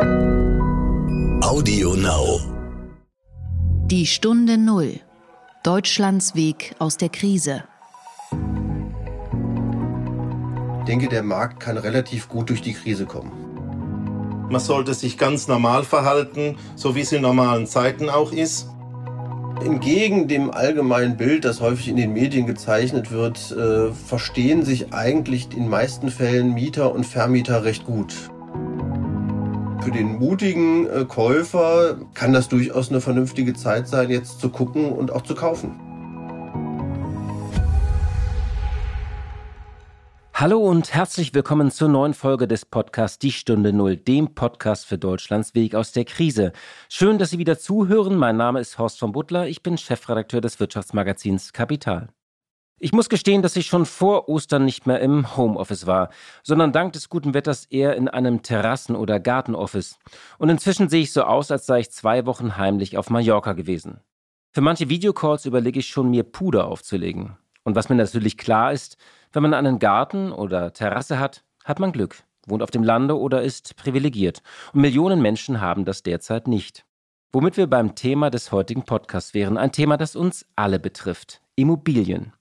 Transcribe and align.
Audio 0.00 1.94
Now. 1.94 2.40
Die 3.88 4.06
Stunde 4.06 4.56
Null. 4.56 5.00
Deutschlands 5.62 6.34
Weg 6.34 6.74
aus 6.78 6.96
der 6.96 7.10
Krise. 7.10 7.64
Ich 10.78 10.84
denke, 10.86 11.08
der 11.08 11.22
Markt 11.22 11.60
kann 11.60 11.76
relativ 11.76 12.30
gut 12.30 12.48
durch 12.48 12.62
die 12.62 12.72
Krise 12.72 13.04
kommen. 13.04 14.48
Man 14.50 14.62
sollte 14.62 14.94
sich 14.94 15.18
ganz 15.18 15.46
normal 15.46 15.84
verhalten, 15.84 16.56
so 16.74 16.94
wie 16.94 17.02
es 17.02 17.12
in 17.12 17.20
normalen 17.20 17.66
Zeiten 17.66 18.08
auch 18.08 18.32
ist. 18.32 18.68
Entgegen 19.62 20.26
dem 20.26 20.50
allgemeinen 20.50 21.18
Bild, 21.18 21.44
das 21.44 21.60
häufig 21.60 21.88
in 21.88 21.96
den 21.96 22.14
Medien 22.14 22.46
gezeichnet 22.46 23.10
wird, 23.10 23.50
äh, 23.52 23.92
verstehen 23.92 24.64
sich 24.64 24.94
eigentlich 24.94 25.52
in 25.52 25.64
den 25.64 25.68
meisten 25.68 26.08
Fällen 26.10 26.54
Mieter 26.54 26.94
und 26.94 27.04
Vermieter 27.04 27.64
recht 27.64 27.84
gut. 27.84 28.31
Für 29.82 29.90
den 29.90 30.20
mutigen 30.20 30.86
äh, 30.86 31.04
Käufer 31.04 31.96
kann 32.14 32.32
das 32.32 32.48
durchaus 32.48 32.90
eine 32.90 33.00
vernünftige 33.00 33.52
Zeit 33.52 33.88
sein, 33.88 34.10
jetzt 34.10 34.38
zu 34.38 34.48
gucken 34.48 34.92
und 34.92 35.10
auch 35.10 35.22
zu 35.22 35.34
kaufen. 35.34 35.74
Hallo 40.32 40.60
und 40.60 40.94
herzlich 40.94 41.34
willkommen 41.34 41.72
zur 41.72 41.88
neuen 41.88 42.14
Folge 42.14 42.46
des 42.46 42.64
Podcasts 42.64 43.18
Die 43.18 43.32
Stunde 43.32 43.72
Null, 43.72 43.96
dem 43.96 44.36
Podcast 44.36 44.86
für 44.86 44.98
Deutschlands 44.98 45.56
Weg 45.56 45.74
aus 45.74 45.90
der 45.90 46.04
Krise. 46.04 46.52
Schön, 46.88 47.18
dass 47.18 47.30
Sie 47.30 47.38
wieder 47.38 47.58
zuhören. 47.58 48.16
Mein 48.16 48.36
Name 48.36 48.60
ist 48.60 48.78
Horst 48.78 49.00
von 49.00 49.10
Butler. 49.10 49.48
Ich 49.48 49.64
bin 49.64 49.76
Chefredakteur 49.78 50.40
des 50.40 50.60
Wirtschaftsmagazins 50.60 51.52
Kapital. 51.52 52.08
Ich 52.84 52.92
muss 52.92 53.08
gestehen, 53.08 53.42
dass 53.42 53.54
ich 53.54 53.66
schon 53.66 53.86
vor 53.86 54.28
Ostern 54.28 54.64
nicht 54.64 54.88
mehr 54.88 54.98
im 54.98 55.36
Homeoffice 55.36 55.86
war, 55.86 56.10
sondern 56.42 56.72
dank 56.72 56.92
des 56.94 57.08
guten 57.08 57.32
Wetters 57.32 57.66
eher 57.66 57.94
in 57.94 58.08
einem 58.08 58.42
Terrassen- 58.42 58.96
oder 58.96 59.20
Gartenoffice. 59.20 60.00
Und 60.36 60.48
inzwischen 60.48 60.88
sehe 60.88 61.02
ich 61.02 61.12
so 61.12 61.22
aus, 61.22 61.52
als 61.52 61.66
sei 61.66 61.78
ich 61.78 61.92
zwei 61.92 62.26
Wochen 62.26 62.56
heimlich 62.56 62.98
auf 62.98 63.08
Mallorca 63.08 63.52
gewesen. 63.52 64.00
Für 64.50 64.62
manche 64.62 64.88
Videocalls 64.88 65.46
überlege 65.46 65.78
ich 65.78 65.86
schon, 65.86 66.10
mir 66.10 66.24
Puder 66.24 66.66
aufzulegen. 66.66 67.36
Und 67.62 67.76
was 67.76 67.88
mir 67.88 67.94
natürlich 67.94 68.36
klar 68.36 68.72
ist, 68.72 68.96
wenn 69.32 69.44
man 69.44 69.54
einen 69.54 69.78
Garten 69.78 70.32
oder 70.32 70.72
Terrasse 70.72 71.20
hat, 71.20 71.44
hat 71.62 71.78
man 71.78 71.92
Glück, 71.92 72.24
wohnt 72.48 72.64
auf 72.64 72.72
dem 72.72 72.82
Lande 72.82 73.16
oder 73.16 73.42
ist 73.42 73.76
privilegiert. 73.76 74.42
Und 74.72 74.80
Millionen 74.80 75.22
Menschen 75.22 75.60
haben 75.60 75.84
das 75.84 76.02
derzeit 76.02 76.48
nicht. 76.48 76.84
Womit 77.30 77.56
wir 77.56 77.68
beim 77.68 77.94
Thema 77.94 78.28
des 78.28 78.50
heutigen 78.50 78.82
Podcasts 78.82 79.34
wären, 79.34 79.56
ein 79.56 79.70
Thema, 79.70 79.96
das 79.98 80.16
uns 80.16 80.46
alle 80.56 80.80
betrifft. 80.80 81.42
Immobilien. 81.54 82.32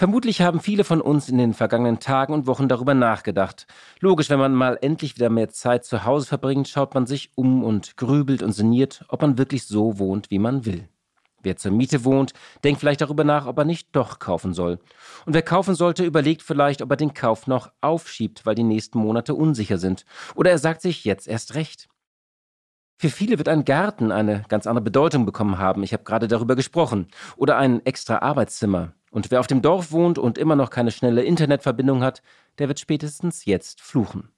Vermutlich 0.00 0.40
haben 0.40 0.60
viele 0.60 0.84
von 0.84 1.02
uns 1.02 1.28
in 1.28 1.36
den 1.36 1.52
vergangenen 1.52 2.00
Tagen 2.00 2.32
und 2.32 2.46
Wochen 2.46 2.68
darüber 2.68 2.94
nachgedacht. 2.94 3.66
Logisch, 3.98 4.30
wenn 4.30 4.38
man 4.38 4.54
mal 4.54 4.78
endlich 4.80 5.14
wieder 5.16 5.28
mehr 5.28 5.50
Zeit 5.50 5.84
zu 5.84 6.06
Hause 6.06 6.26
verbringt, 6.26 6.68
schaut 6.68 6.94
man 6.94 7.06
sich 7.06 7.32
um 7.34 7.62
und 7.62 7.98
grübelt 7.98 8.42
und 8.42 8.52
sinniert, 8.52 9.04
ob 9.08 9.20
man 9.20 9.36
wirklich 9.36 9.66
so 9.66 9.98
wohnt, 9.98 10.30
wie 10.30 10.38
man 10.38 10.64
will. 10.64 10.88
Wer 11.42 11.58
zur 11.58 11.72
Miete 11.72 12.02
wohnt, 12.02 12.32
denkt 12.64 12.80
vielleicht 12.80 13.02
darüber 13.02 13.24
nach, 13.24 13.44
ob 13.44 13.58
er 13.58 13.66
nicht 13.66 13.94
doch 13.94 14.18
kaufen 14.18 14.54
soll. 14.54 14.78
Und 15.26 15.34
wer 15.34 15.42
kaufen 15.42 15.74
sollte, 15.74 16.06
überlegt 16.06 16.40
vielleicht, 16.40 16.80
ob 16.80 16.90
er 16.90 16.96
den 16.96 17.12
Kauf 17.12 17.46
noch 17.46 17.70
aufschiebt, 17.82 18.46
weil 18.46 18.54
die 18.54 18.62
nächsten 18.62 18.98
Monate 19.00 19.34
unsicher 19.34 19.76
sind. 19.76 20.06
Oder 20.34 20.50
er 20.50 20.58
sagt 20.58 20.80
sich 20.80 21.04
jetzt 21.04 21.28
erst 21.28 21.56
recht. 21.56 21.90
Für 22.96 23.10
viele 23.10 23.36
wird 23.36 23.50
ein 23.50 23.66
Garten 23.66 24.12
eine 24.12 24.44
ganz 24.48 24.66
andere 24.66 24.84
Bedeutung 24.84 25.26
bekommen 25.26 25.58
haben. 25.58 25.82
Ich 25.82 25.92
habe 25.92 26.04
gerade 26.04 26.26
darüber 26.26 26.56
gesprochen. 26.56 27.08
Oder 27.36 27.58
ein 27.58 27.84
extra 27.84 28.20
Arbeitszimmer. 28.20 28.94
Und 29.10 29.30
wer 29.30 29.40
auf 29.40 29.46
dem 29.46 29.60
Dorf 29.60 29.92
wohnt 29.92 30.18
und 30.18 30.38
immer 30.38 30.56
noch 30.56 30.70
keine 30.70 30.92
schnelle 30.92 31.22
Internetverbindung 31.22 32.02
hat, 32.02 32.22
der 32.58 32.68
wird 32.68 32.80
spätestens 32.80 33.44
jetzt 33.44 33.80
fluchen. 33.80 34.30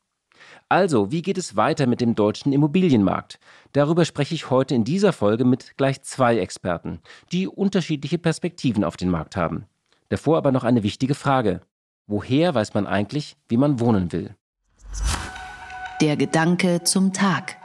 Also, 0.69 1.13
wie 1.13 1.23
geht 1.23 1.39
es 1.39 1.57
weiter 1.57 1.87
mit 1.87 2.01
dem 2.01 2.15
deutschen 2.15 2.53
Immobilienmarkt? 2.53 3.39
Darüber 3.73 4.05
spreche 4.05 4.35
ich 4.35 4.51
heute 4.51 4.75
in 4.75 4.85
dieser 4.85 5.13
Folge 5.13 5.45
mit 5.45 5.77
gleich 5.77 6.03
zwei 6.03 6.39
Experten, 6.39 7.01
die 7.31 7.47
unterschiedliche 7.47 8.19
Perspektiven 8.19 8.83
auf 8.83 8.97
den 8.97 9.11
Markt 9.11 9.37
haben. 9.37 9.67
Davor 10.09 10.39
aber 10.39 10.53
noch 10.53 10.65
eine 10.65 10.83
wichtige 10.83 11.15
Frage. 11.15 11.61
Woher 12.07 12.55
weiß 12.55 12.75
man 12.75 12.87
eigentlich, 12.87 13.37
wie 13.49 13.57
man 13.57 13.79
wohnen 13.79 14.13
will? 14.13 14.35
Der 16.01 16.17
Gedanke 16.17 16.83
zum 16.83 17.13
Tag. 17.13 17.57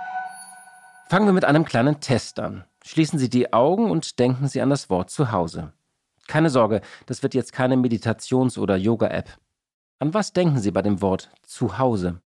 Fangen 1.09 1.25
wir 1.25 1.33
mit 1.33 1.45
einem 1.45 1.65
kleinen 1.65 1.99
Test 1.99 2.39
an. 2.39 2.65
Schließen 2.85 3.17
Sie 3.17 3.29
die 3.29 3.53
Augen 3.53 3.89
und 3.89 4.19
denken 4.19 4.47
Sie 4.47 4.61
an 4.61 4.69
das 4.69 4.89
Wort 4.89 5.09
Zuhause. 5.09 5.73
Keine 6.27 6.49
Sorge, 6.49 6.81
das 7.05 7.23
wird 7.23 7.33
jetzt 7.33 7.53
keine 7.53 7.77
Meditations- 7.77 8.57
oder 8.57 8.75
Yoga-App. 8.75 9.38
An 9.99 10.13
was 10.13 10.33
denken 10.33 10.59
Sie 10.59 10.71
bei 10.71 10.81
dem 10.81 11.01
Wort 11.01 11.31
Zuhause? 11.43 12.21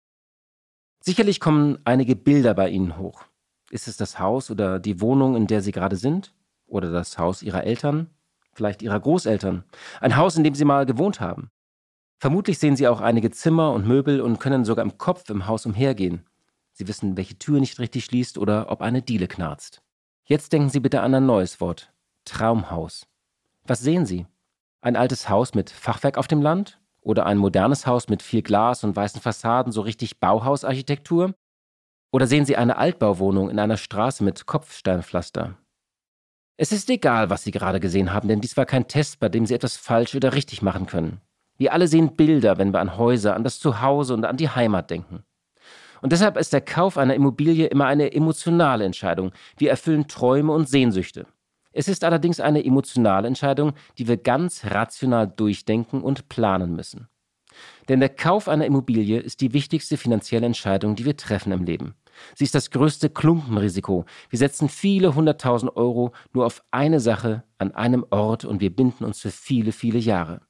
Sicherlich 1.02 1.40
kommen 1.40 1.80
einige 1.86 2.16
Bilder 2.16 2.54
bei 2.54 2.70
Ihnen 2.70 2.98
hoch. 2.98 3.26
Ist 3.70 3.88
es 3.88 3.98
das 3.98 4.20
Haus 4.20 4.50
oder 4.50 4.80
die 4.80 5.02
Wohnung, 5.02 5.36
in 5.36 5.48
der 5.48 5.62
Sie 5.62 5.72
gerade 5.72 5.96
sind? 5.96 6.34
Oder 6.66 6.92
das 6.92 7.18
Haus 7.18 7.44
Ihrer 7.44 7.64
Eltern? 7.64 8.10
Vielleicht 8.54 8.82
Ihrer 8.82 9.00
Großeltern? 9.00 9.64
Ein 10.02 10.18
Haus, 10.18 10.36
in 10.36 10.44
dem 10.44 10.56
Sie 10.56 10.66
mal 10.66 10.86
gewohnt 10.86 11.20
haben? 11.20 11.52
Vermutlich 12.20 12.60
sehen 12.60 12.76
Sie 12.76 12.88
auch 12.88 13.02
einige 13.02 13.32
Zimmer 13.32 13.72
und 13.72 13.88
Möbel 13.88 14.20
und 14.22 14.40
können 14.40 14.66
sogar 14.66 14.84
im 14.84 14.98
Kopf 14.98 15.30
im 15.30 15.48
Haus 15.48 15.66
umhergehen. 15.66 16.26
Sie 16.74 16.88
wissen, 16.88 17.16
welche 17.18 17.38
Tür 17.38 17.60
nicht 17.60 17.80
richtig 17.80 18.06
schließt 18.06 18.38
oder 18.38 18.72
ob 18.72 18.82
eine 18.82 19.02
Diele 19.02 19.28
knarzt. 19.28 19.82
Jetzt 20.26 20.52
denken 20.52 20.70
Sie 20.70 20.80
bitte 20.80 21.02
an 21.02 21.14
ein 21.14 21.26
neues 21.26 21.62
Wort. 21.62 21.94
Traumhaus. 22.26 23.08
Was 23.70 23.82
sehen 23.82 24.08
Sie? 24.08 24.26
Ein 24.82 24.96
altes 24.96 25.30
Haus 25.30 25.54
mit 25.54 25.70
Fachwerk 25.70 26.18
auf 26.18 26.28
dem 26.28 26.42
Land? 26.42 26.80
Oder 27.02 27.28
ein 27.28 27.38
modernes 27.38 27.86
Haus 27.86 28.10
mit 28.10 28.24
viel 28.24 28.42
Glas 28.42 28.84
und 28.84 28.96
weißen 28.96 29.22
Fassaden, 29.22 29.72
so 29.72 29.82
richtig 29.82 30.20
Bauhausarchitektur? 30.20 31.36
Oder 32.12 32.26
sehen 32.26 32.46
Sie 32.46 32.58
eine 32.58 32.78
Altbauwohnung 32.78 33.48
in 33.52 33.60
einer 33.60 33.78
Straße 33.78 34.24
mit 34.24 34.48
Kopfsteinpflaster? 34.48 35.56
Es 36.58 36.72
ist 36.72 36.90
egal, 36.90 37.30
was 37.30 37.44
Sie 37.44 37.52
gerade 37.52 37.80
gesehen 37.80 38.12
haben, 38.12 38.28
denn 38.28 38.42
dies 38.42 38.58
war 38.58 38.66
kein 38.66 38.88
Test, 38.88 39.20
bei 39.20 39.30
dem 39.30 39.46
Sie 39.46 39.54
etwas 39.54 39.78
falsch 39.78 40.16
oder 40.16 40.34
richtig 40.34 40.64
machen 40.64 40.88
können. 40.88 41.22
Wir 41.58 41.72
alle 41.72 41.88
sehen 41.88 42.16
Bilder, 42.16 42.58
wenn 42.58 42.74
wir 42.74 42.80
an 42.80 42.98
Häuser, 42.98 43.36
an 43.36 43.44
das 43.44 43.60
Zuhause 43.60 44.16
und 44.16 44.26
an 44.26 44.38
die 44.38 44.50
Heimat 44.50 44.90
denken. 44.90 45.24
Und 46.02 46.12
deshalb 46.12 46.38
ist 46.38 46.54
der 46.54 46.62
Kauf 46.62 46.98
einer 46.98 47.14
Immobilie 47.14 47.68
immer 47.68 47.86
eine 47.86 48.14
emotionale 48.14 48.86
Entscheidung. 48.86 49.32
Wir 49.58 49.70
erfüllen 49.70 50.08
Träume 50.08 50.54
und 50.54 50.68
Sehnsüchte. 50.68 51.28
Es 51.72 51.88
ist 51.88 52.04
allerdings 52.04 52.40
eine 52.40 52.66
emotionale 52.66 53.28
Entscheidung, 53.28 53.74
die 53.98 54.08
wir 54.08 54.18
ganz 54.18 54.66
rational 54.66 55.28
durchdenken 55.28 56.02
und 56.02 56.30
planen 56.30 56.76
müssen. 56.76 57.08
Denn 57.88 58.00
der 58.00 58.10
Kauf 58.10 58.48
einer 58.48 58.66
Immobilie 58.66 59.20
ist 59.20 59.42
die 59.42 59.54
wichtigste 59.54 59.98
finanzielle 59.98 60.46
Entscheidung, 60.46 60.96
die 60.96 61.06
wir 61.06 61.18
treffen 61.18 61.52
im 61.52 61.64
Leben. 61.64 61.96
Sie 62.36 62.44
ist 62.44 62.56
das 62.56 62.72
größte 62.72 63.10
Klumpenrisiko. 63.10 64.06
Wir 64.30 64.40
setzen 64.40 64.70
viele 64.70 65.16
hunderttausend 65.16 65.76
Euro 65.76 66.12
nur 66.34 66.46
auf 66.46 66.64
eine 66.72 67.00
Sache 67.00 67.44
an 67.58 67.74
einem 67.74 68.06
Ort 68.10 68.46
und 68.46 68.62
wir 68.62 68.76
binden 68.76 69.06
uns 69.06 69.20
für 69.20 69.32
viele, 69.32 69.72
viele 69.72 70.00
Jahre. 70.00 70.42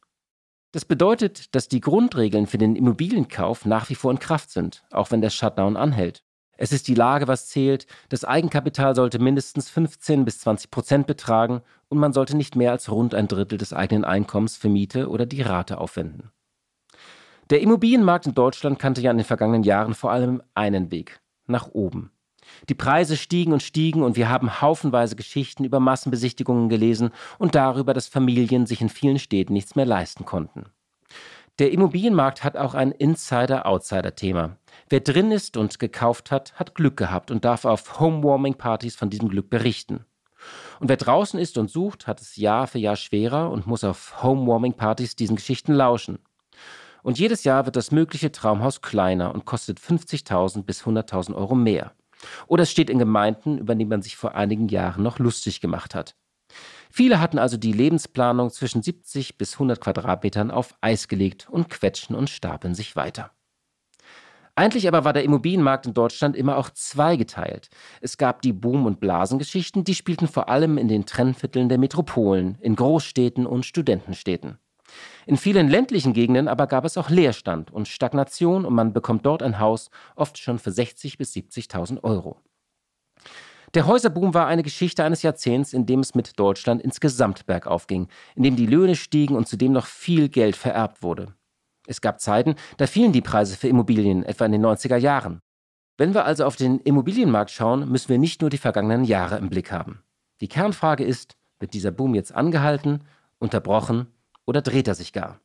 Das 0.72 0.86
bedeutet, 0.86 1.56
dass 1.56 1.68
die 1.68 1.82
Grundregeln 1.82 2.46
für 2.46 2.60
den 2.60 2.76
Immobilienkauf 2.76 3.66
nach 3.66 3.90
wie 3.90 3.96
vor 3.96 4.12
in 4.12 4.20
Kraft 4.20 4.52
sind, 4.52 4.84
auch 4.92 5.10
wenn 5.12 5.22
der 5.22 5.32
Shutdown 5.32 5.78
anhält. 5.78 6.24
Es 6.62 6.74
ist 6.74 6.90
die 6.90 6.94
Lage, 6.94 7.30
was 7.30 7.48
zählt. 7.48 7.88
Das 8.10 8.26
Eigenkapital 8.26 8.94
sollte 8.94 9.18
mindestens 9.18 9.70
15 9.70 10.26
bis 10.26 10.40
20 10.40 10.70
Prozent 10.70 11.08
betragen 11.08 11.62
und 11.88 12.00
man 12.00 12.12
sollte 12.12 12.36
nicht 12.36 12.58
mehr 12.58 12.72
als 12.72 12.92
rund 12.92 13.16
ein 13.16 13.30
Drittel 13.30 13.58
des 13.58 13.72
eigenen 13.72 14.04
Einkommens 14.04 14.58
für 14.58 14.68
Miete 14.68 15.08
oder 15.08 15.26
die 15.26 15.42
Rate 15.42 15.78
aufwenden. 15.78 16.32
Der 17.50 17.62
Immobilienmarkt 17.62 18.28
in 18.28 18.36
Deutschland 18.36 18.78
kannte 18.78 19.00
ja 19.00 19.10
in 19.10 19.18
den 19.18 19.26
vergangenen 19.26 19.64
Jahren 19.64 19.94
vor 19.94 20.12
allem 20.12 20.44
einen 20.54 20.92
Weg 20.92 21.22
nach 21.48 21.70
oben. 21.72 22.12
Die 22.68 22.76
Preise 22.76 23.16
stiegen 23.16 23.54
und 23.54 23.64
stiegen 23.64 24.04
und 24.04 24.18
wir 24.18 24.28
haben 24.28 24.60
haufenweise 24.60 25.16
Geschichten 25.16 25.64
über 25.64 25.80
Massenbesichtigungen 25.80 26.68
gelesen 26.68 27.12
und 27.38 27.56
darüber, 27.56 27.94
dass 27.94 28.10
Familien 28.10 28.66
sich 28.66 28.82
in 28.82 28.90
vielen 28.90 29.20
Städten 29.20 29.54
nichts 29.54 29.78
mehr 29.78 29.86
leisten 29.86 30.26
konnten. 30.26 30.66
Der 31.60 31.72
Immobilienmarkt 31.72 32.44
hat 32.44 32.58
auch 32.58 32.74
ein 32.74 32.92
Insider-Outsider-Thema. 32.92 34.58
Wer 34.92 35.02
drin 35.02 35.32
ist 35.32 35.56
und 35.56 35.78
gekauft 35.78 36.32
hat, 36.32 36.54
hat 36.56 36.74
Glück 36.74 36.98
gehabt 36.98 37.30
und 37.30 37.46
darf 37.46 37.66
auf 37.66 38.00
Homewarming-Partys 38.00 38.96
von 38.96 39.12
diesem 39.12 39.30
Glück 39.30 39.50
berichten. 39.52 40.06
Und 40.80 40.90
wer 40.90 40.98
draußen 40.98 41.40
ist 41.40 41.60
und 41.60 41.70
sucht, 41.70 42.08
hat 42.08 42.22
es 42.22 42.38
Jahr 42.38 42.66
für 42.66 42.80
Jahr 42.80 42.96
schwerer 42.96 43.52
und 43.52 43.68
muss 43.68 43.84
auf 43.84 44.24
Homewarming-Partys 44.24 45.16
diesen 45.16 45.36
Geschichten 45.36 45.74
lauschen. 45.74 46.18
Und 47.04 47.20
jedes 47.20 47.44
Jahr 47.44 47.66
wird 47.66 47.76
das 47.76 47.92
mögliche 47.92 48.32
Traumhaus 48.32 48.82
kleiner 48.82 49.34
und 49.36 49.46
kostet 49.46 49.80
50.000 49.80 50.64
bis 50.64 50.84
100.000 50.84 51.36
Euro 51.36 51.54
mehr. 51.54 51.94
Oder 52.48 52.64
es 52.64 52.72
steht 52.72 52.90
in 52.90 52.98
Gemeinden, 52.98 53.60
über 53.60 53.76
die 53.76 53.86
man 53.86 54.02
sich 54.02 54.18
vor 54.18 54.34
einigen 54.34 54.70
Jahren 54.70 55.04
noch 55.04 55.20
lustig 55.20 55.62
gemacht 55.62 55.94
hat. 55.94 56.16
Viele 56.90 57.20
hatten 57.20 57.38
also 57.38 57.58
die 57.58 57.74
Lebensplanung 57.74 58.50
zwischen 58.50 58.82
70 58.82 59.38
bis 59.38 59.54
100 59.54 59.80
Quadratmetern 59.80 60.50
auf 60.50 60.74
Eis 60.82 61.08
gelegt 61.08 61.48
und 61.50 61.70
quetschen 61.70 62.16
und 62.16 62.32
stapeln 62.32 62.74
sich 62.74 62.96
weiter. 62.96 63.32
Eigentlich 64.60 64.90
aber 64.90 65.06
war 65.06 65.14
der 65.14 65.24
Immobilienmarkt 65.24 65.86
in 65.86 65.94
Deutschland 65.94 66.36
immer 66.36 66.58
auch 66.58 66.70
zweigeteilt. 66.72 67.70
Es 68.02 68.18
gab 68.18 68.42
die 68.42 68.52
Boom- 68.52 68.88
und 68.88 69.00
Blasengeschichten, 69.00 69.86
die 69.86 69.96
spielten 69.96 70.28
vor 70.28 70.50
allem 70.50 70.78
in 70.78 70.90
den 70.90 71.06
Trennvierteln 71.06 71.70
der 71.70 71.78
Metropolen, 71.78 72.58
in 72.60 72.76
Großstädten 72.76 73.46
und 73.46 73.66
Studentenstädten. 73.66 74.58
In 75.26 75.38
vielen 75.38 75.70
ländlichen 75.70 76.12
Gegenden 76.12 76.50
aber 76.50 76.68
gab 76.68 76.84
es 76.84 76.98
auch 76.98 77.10
Leerstand 77.10 77.72
und 77.72 77.88
Stagnation 77.88 78.66
und 78.66 78.74
man 78.74 78.92
bekommt 78.92 79.26
dort 79.26 79.44
ein 79.44 79.60
Haus 79.60 79.92
oft 80.18 80.38
schon 80.38 80.60
für 80.60 80.72
60.000 80.72 81.18
bis 81.18 81.34
70.000 81.34 82.04
Euro. 82.04 82.42
Der 83.76 83.88
Häuserboom 83.88 84.34
war 84.34 84.48
eine 84.48 84.64
Geschichte 84.64 85.06
eines 85.06 85.22
Jahrzehnts, 85.22 85.72
in 85.72 85.86
dem 85.86 86.02
es 86.02 86.16
mit 86.16 86.38
Deutschland 86.38 86.82
insgesamt 86.82 87.46
bergauf 87.46 87.88
ging, 87.88 88.10
in 88.36 88.44
dem 88.44 88.58
die 88.58 88.66
Löhne 88.66 88.98
stiegen 88.98 89.38
und 89.38 89.48
zudem 89.48 89.72
noch 89.72 89.86
viel 89.86 90.28
Geld 90.28 90.58
vererbt 90.58 91.02
wurde. 91.02 91.34
Es 91.90 92.02
gab 92.02 92.22
Zeiten, 92.22 92.54
da 92.78 92.86
fielen 92.86 93.14
die 93.14 93.22
Preise 93.22 93.58
für 93.58 93.68
Immobilien, 93.68 94.22
etwa 94.22 94.46
in 94.46 94.52
den 94.52 94.64
90er 94.64 94.98
Jahren. 94.98 95.42
Wenn 95.98 96.14
wir 96.14 96.24
also 96.24 96.46
auf 96.46 96.56
den 96.56 96.80
Immobilienmarkt 96.82 97.50
schauen, 97.50 97.90
müssen 97.90 98.10
wir 98.10 98.20
nicht 98.20 98.42
nur 98.42 98.52
die 98.52 98.60
vergangenen 98.60 99.06
Jahre 99.06 99.40
im 99.40 99.50
Blick 99.50 99.72
haben. 99.72 100.04
Die 100.40 100.48
Kernfrage 100.48 101.04
ist, 101.04 101.36
wird 101.58 101.74
dieser 101.74 101.90
Boom 101.90 102.14
jetzt 102.14 102.32
angehalten, 102.32 103.04
unterbrochen 103.40 104.06
oder 104.46 104.62
dreht 104.62 104.88
er 104.88 104.94
sich 104.94 105.14
gar? 105.14 105.40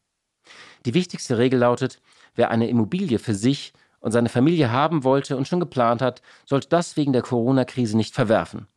Die 0.85 0.93
wichtigste 0.93 1.39
Regel 1.39 1.61
lautet, 1.61 2.03
wer 2.35 2.51
eine 2.51 2.69
Immobilie 2.69 3.19
für 3.19 3.35
sich 3.35 3.73
und 4.01 4.13
seine 4.13 4.29
Familie 4.29 4.71
haben 4.71 5.03
wollte 5.03 5.39
und 5.39 5.49
schon 5.49 5.61
geplant 5.61 6.03
hat, 6.03 6.21
sollte 6.45 6.69
das 6.69 6.99
wegen 6.99 7.15
der 7.15 7.23
Corona-Krise 7.23 7.97
nicht 7.97 8.15
verwerfen. 8.15 8.69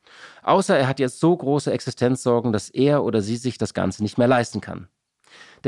Außer 0.42 0.78
er 0.78 0.88
hat 0.88 1.00
jetzt 1.00 1.20
so 1.20 1.36
große 1.36 1.74
Existenzsorgen, 1.74 2.54
dass 2.54 2.70
er 2.70 3.04
oder 3.04 3.22
sie 3.22 3.36
sich 3.36 3.58
das 3.58 3.74
Ganze 3.74 4.04
nicht 4.04 4.18
mehr 4.18 4.30
leisten 4.30 4.62
kann. 4.62 4.88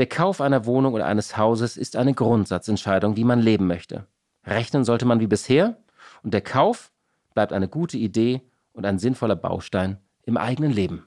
Der 0.00 0.08
Kauf 0.08 0.40
einer 0.40 0.64
Wohnung 0.64 0.94
oder 0.94 1.04
eines 1.04 1.36
Hauses 1.36 1.76
ist 1.76 1.94
eine 1.94 2.14
Grundsatzentscheidung, 2.14 3.18
wie 3.18 3.24
man 3.24 3.38
leben 3.38 3.66
möchte. 3.66 4.06
Rechnen 4.46 4.82
sollte 4.82 5.04
man 5.04 5.20
wie 5.20 5.26
bisher 5.26 5.76
und 6.22 6.32
der 6.32 6.40
Kauf 6.40 6.90
bleibt 7.34 7.52
eine 7.52 7.68
gute 7.68 7.98
Idee 7.98 8.40
und 8.72 8.86
ein 8.86 8.98
sinnvoller 8.98 9.36
Baustein 9.36 9.98
im 10.24 10.38
eigenen 10.38 10.72
Leben. 10.72 11.06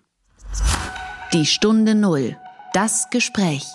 Die 1.33 1.47
Stunde 1.47 1.95
Null. 1.95 2.37
Das 2.73 3.09
Gespräch. 3.09 3.65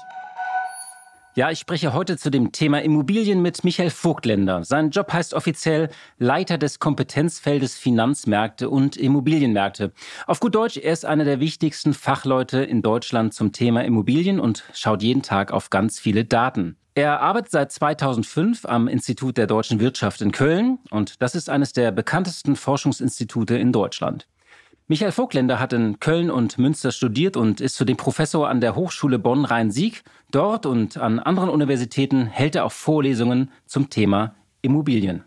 Ja, 1.39 1.53
ich 1.53 1.61
spreche 1.61 1.93
heute 1.93 2.17
zu 2.17 2.33
dem 2.33 2.51
Thema 2.51 2.83
Immobilien 2.83 3.41
mit 3.41 3.63
Michael 3.63 3.91
Vogtländer. 3.91 4.65
Sein 4.65 4.91
Job 4.91 5.13
heißt 5.13 5.35
offiziell 5.35 5.89
Leiter 6.19 6.59
des 6.59 6.81
Kompetenzfeldes 6.81 7.79
Finanzmärkte 7.79 8.69
und 8.69 8.97
Immobilienmärkte. 8.97 9.93
Auf 10.27 10.41
gut 10.41 10.57
Deutsch, 10.57 10.79
er 10.79 10.93
ist 10.93 11.05
einer 11.05 11.23
der 11.23 11.39
wichtigsten 11.39 11.95
Fachleute 11.95 12.65
in 12.65 12.83
Deutschland 12.83 13.35
zum 13.35 13.53
Thema 13.53 13.85
Immobilien 13.85 14.41
und 14.41 14.65
schaut 14.75 15.01
jeden 15.05 15.23
Tag 15.23 15.53
auf 15.53 15.71
ganz 15.71 16.01
viele 16.01 16.25
Daten. 16.25 16.77
Er 16.97 17.21
arbeitet 17.21 17.53
seit 17.53 17.71
2005 17.71 18.65
am 18.65 18.89
Institut 18.89 19.37
der 19.37 19.47
deutschen 19.47 19.79
Wirtschaft 19.79 20.21
in 20.21 20.33
Köln 20.33 20.81
und 20.91 21.23
das 21.23 21.37
ist 21.37 21.51
eines 21.51 21.73
der 21.73 21.93
bekanntesten 21.93 22.57
Forschungsinstitute 22.57 23.57
in 23.57 23.71
Deutschland. 23.71 24.27
Michael 24.91 25.13
Vogtländer 25.13 25.61
hat 25.61 25.75
in 25.75 26.01
Köln 26.01 26.31
und 26.31 26.57
Münster 26.57 26.93
studiert 26.93 27.37
und 27.37 27.61
ist 27.61 27.75
zudem 27.75 27.99
Professor 27.99 28.49
an 28.49 28.63
der 28.63 28.75
Hochschule 28.75 29.19
Bonn-Rhein-Sieg. 29.19 30.03
Dort 30.31 30.65
und 30.65 30.97
an 30.97 31.19
anderen 31.19 31.51
Universitäten 31.51 32.25
hält 32.25 32.57
er 32.57 32.65
auch 32.65 32.73
Vorlesungen 32.73 33.51
zum 33.67 33.91
Thema 33.91 34.35
Immobilien. 34.63 35.25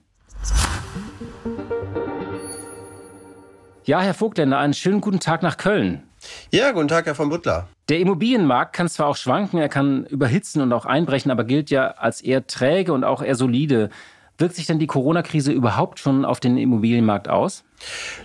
Ja, 3.83 4.01
Herr 4.01 4.15
Vogtländer, 4.15 4.57
einen 4.57 4.73
schönen 4.73 4.99
guten 4.99 5.19
Tag 5.19 5.43
nach 5.43 5.57
Köln. 5.57 6.01
Ja, 6.49 6.71
guten 6.71 6.87
Tag, 6.87 7.05
Herr 7.05 7.13
von 7.13 7.29
Butler. 7.29 7.67
Der 7.87 7.99
Immobilienmarkt 7.99 8.73
kann 8.73 8.89
zwar 8.89 9.05
auch 9.05 9.15
schwanken, 9.15 9.59
er 9.59 9.69
kann 9.69 10.05
überhitzen 10.07 10.63
und 10.63 10.73
auch 10.73 10.87
einbrechen, 10.87 11.29
aber 11.29 11.43
gilt 11.43 11.69
ja 11.69 11.89
als 11.89 12.21
eher 12.21 12.47
träge 12.47 12.93
und 12.93 13.03
auch 13.03 13.21
eher 13.21 13.35
solide. 13.35 13.91
Wirkt 14.39 14.55
sich 14.55 14.65
denn 14.65 14.79
die 14.79 14.87
Corona-Krise 14.87 15.51
überhaupt 15.51 15.99
schon 15.99 16.25
auf 16.25 16.39
den 16.39 16.57
Immobilienmarkt 16.57 17.29
aus? 17.29 17.63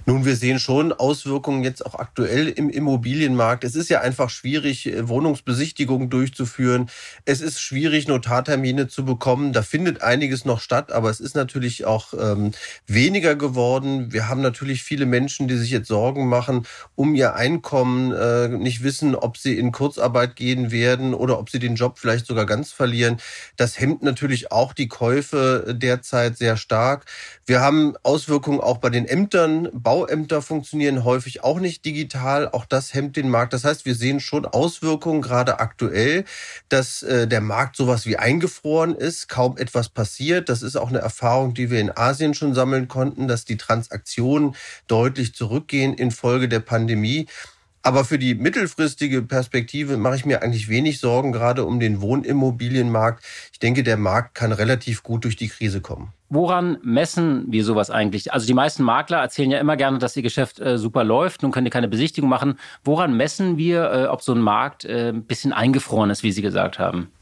Nun, 0.05 0.25
wir 0.25 0.37
sehen 0.37 0.59
schon 0.59 0.93
Auswirkungen 0.93 1.65
jetzt 1.65 1.85
auch 1.85 1.95
aktuell 1.95 2.49
im 2.49 2.71
Immobilienmarkt. 2.71 3.65
Es 3.65 3.75
ist 3.75 3.89
ja 3.89 4.01
einfach 4.01 4.31
schwierig, 4.31 4.87
äh, 4.87 5.09
Wohnungsbesichtigungen 5.09 6.11
durchzuführen. 6.11 6.91
Es 7.25 7.41
ist 7.41 7.61
schwierig, 7.61 8.09
Notartermine 8.09 8.89
zu 8.89 9.05
bekommen. 9.05 9.53
Da 9.53 9.63
findet 9.63 10.03
einiges 10.03 10.45
noch 10.45 10.61
statt, 10.61 10.93
aber 10.93 11.11
es 11.11 11.21
ist 11.21 11.35
natürlich 11.35 11.85
auch 11.85 12.15
ähm, 12.15 12.53
weniger 12.87 13.35
geworden. 13.35 14.13
Wir 14.13 14.29
haben 14.29 14.43
natürlich 14.43 14.83
viele 14.83 15.07
Menschen, 15.07 15.49
die 15.49 15.57
sich 15.57 15.71
jetzt 15.71 15.89
Sorgen 15.89 16.29
machen 16.29 16.67
um 16.95 17.15
ihr 17.15 17.35
Einkommen, 17.35 18.13
äh, 18.13 18.49
nicht 18.49 18.83
wissen, 18.83 19.15
ob 19.15 19.37
sie 19.37 19.59
in 19.59 19.73
Kurzarbeit 19.73 20.37
gehen 20.37 20.71
werden 20.71 21.15
oder 21.15 21.39
ob 21.39 21.51
sie 21.51 21.59
den 21.59 21.75
Job 21.75 21.99
vielleicht 21.99 22.27
sogar 22.27 22.47
ganz 22.47 22.73
verlieren. 22.73 23.19
Das 23.57 23.79
hemmt 23.79 24.03
natürlich 24.03 24.53
auch 24.53 24.73
die 24.73 24.89
Käufe 24.89 25.75
derzeit 25.77 26.37
sehr 26.37 26.57
stark. 26.57 27.07
Wir 27.45 27.61
haben 27.61 27.95
Auswirkungen 28.03 28.61
auch 28.61 28.79
bei 28.79 28.91
den 28.91 29.07
Ämtern 29.07 29.46
Ämtern, 29.47 29.69
Bauämter 29.73 30.43
funktionieren 30.43 31.05
häufig 31.05 31.45
auch 31.45 31.61
nicht 31.61 31.85
digital. 31.85 32.49
Auch 32.49 32.67
das 32.67 32.95
hemmt 32.95 33.17
den 33.17 33.29
Markt. 33.29 33.53
Das 33.53 33.65
heißt, 33.65 33.85
wir 33.87 33.95
sehen 33.95 34.21
schon 34.21 34.45
Auswirkungen, 34.45 35.23
gerade 35.23 35.61
aktuell, 35.61 36.25
dass 36.69 37.03
äh, 37.03 37.27
der 37.29 37.41
Markt 37.41 37.77
sowas 37.77 38.07
wie 38.07 38.17
eingefroren 38.17 38.95
ist, 38.95 39.29
kaum 39.29 39.57
etwas 39.57 39.89
passiert. 39.89 40.49
Das 40.49 40.63
ist 40.63 40.77
auch 40.77 40.89
eine 40.89 40.99
Erfahrung, 40.99 41.55
die 41.55 41.71
wir 41.71 41.81
in 41.81 41.97
Asien 41.97 42.35
schon 42.35 42.55
sammeln 42.55 42.89
konnten, 42.89 43.29
dass 43.29 43.45
die 43.45 43.57
Transaktionen 43.57 44.55
deutlich 44.89 45.35
zurückgehen 45.35 45.95
infolge 45.95 46.49
der 46.49 46.61
Pandemie. 46.61 47.27
Aber 47.87 48.05
für 48.05 48.19
die 48.19 48.35
mittelfristige 48.35 49.23
Perspektive 49.23 49.97
mache 49.97 50.17
ich 50.17 50.27
mir 50.27 50.43
eigentlich 50.43 50.69
wenig 50.69 50.99
Sorgen, 50.99 51.31
gerade 51.31 51.65
um 51.65 51.79
den 51.79 52.01
Wohnimmobilienmarkt. 52.01 53.25
Ich 53.53 53.61
denke, 53.61 53.85
der 53.85 53.97
Markt 53.97 54.35
kann 54.35 54.51
relativ 54.51 55.05
gut 55.05 55.23
durch 55.23 55.37
die 55.37 55.47
Krise 55.47 55.81
kommen. 55.81 56.13
Woran 56.29 56.79
messen 56.83 57.45
wir 57.47 57.63
sowas 57.63 57.93
eigentlich? 57.93 58.33
Also 58.33 58.45
die 58.45 58.55
meisten 58.55 58.83
Makler 58.83 59.19
erzählen 59.19 59.53
ja 59.53 59.61
immer 59.61 59.77
gerne, 59.77 59.99
dass 59.99 60.17
ihr 60.17 60.25
Geschäft 60.25 60.59
äh, 60.59 60.79
super 60.79 61.05
läuft. 61.05 61.45
Nun 61.45 61.53
könnt 61.53 61.69
ihr 61.69 61.71
keine 61.71 61.87
Besichtigung 61.87 62.29
machen. 62.29 62.59
Woran 62.83 63.17
messen 63.17 63.57
wir, 63.57 63.93
äh, 63.93 64.07
ob 64.07 64.21
so 64.21 64.33
ein 64.33 64.41
Markt 64.41 64.85
äh, 64.85 65.11
ein 65.11 65.23
bisschen 65.23 65.53
eingefroren 65.53 66.11
ist, 66.11 66.25
wie 66.25 66.33
Sie 66.33 66.43
gesagt 66.43 66.81
haben? 66.81 67.13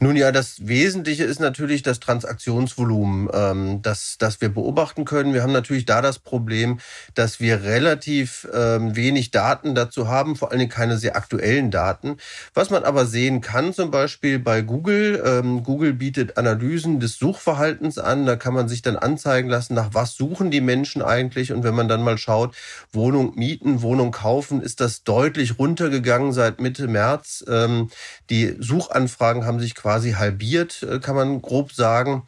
Nun 0.00 0.16
ja, 0.16 0.32
das 0.32 0.66
Wesentliche 0.66 1.24
ist 1.24 1.40
natürlich 1.40 1.82
das 1.82 2.00
Transaktionsvolumen, 2.00 3.28
ähm, 3.32 3.82
das, 3.82 4.16
das 4.18 4.40
wir 4.40 4.48
beobachten 4.48 5.04
können. 5.04 5.34
Wir 5.34 5.42
haben 5.42 5.52
natürlich 5.52 5.84
da 5.84 6.02
das 6.02 6.18
Problem, 6.18 6.80
dass 7.14 7.40
wir 7.40 7.62
relativ 7.62 8.48
ähm, 8.52 8.96
wenig 8.96 9.30
Daten 9.30 9.74
dazu 9.74 10.08
haben, 10.08 10.36
vor 10.36 10.50
allen 10.50 10.58
Dingen 10.58 10.70
keine 10.70 10.98
sehr 10.98 11.16
aktuellen 11.16 11.70
Daten. 11.70 12.16
Was 12.52 12.70
man 12.70 12.84
aber 12.84 13.06
sehen 13.06 13.40
kann, 13.40 13.72
zum 13.72 13.90
Beispiel 13.90 14.38
bei 14.38 14.62
Google. 14.62 15.22
Ähm, 15.24 15.62
Google 15.62 15.94
bietet 15.94 16.36
Analysen 16.36 17.00
des 17.00 17.16
Suchverhaltens 17.16 17.98
an. 17.98 18.26
Da 18.26 18.36
kann 18.36 18.54
man 18.54 18.68
sich 18.68 18.82
dann 18.82 18.96
anzeigen 18.96 19.48
lassen, 19.48 19.74
nach 19.74 19.90
was 19.92 20.14
suchen 20.14 20.50
die 20.50 20.60
Menschen 20.60 21.02
eigentlich. 21.02 21.52
Und 21.52 21.62
wenn 21.62 21.74
man 21.74 21.88
dann 21.88 22.02
mal 22.02 22.18
schaut, 22.18 22.54
Wohnung 22.92 23.34
mieten, 23.36 23.82
Wohnung 23.82 24.10
kaufen, 24.10 24.60
ist 24.60 24.80
das 24.80 25.04
deutlich 25.04 25.58
runtergegangen 25.58 26.32
seit 26.32 26.60
Mitte 26.60 26.88
März. 26.88 27.44
Ähm, 27.48 27.90
die 28.30 28.56
Suchanfragen 28.58 29.43
haben 29.44 29.60
sich 29.60 29.74
quasi 29.74 30.12
halbiert, 30.12 30.82
äh, 30.82 30.98
kann 31.00 31.16
man 31.16 31.42
grob 31.42 31.72
sagen. 31.72 32.26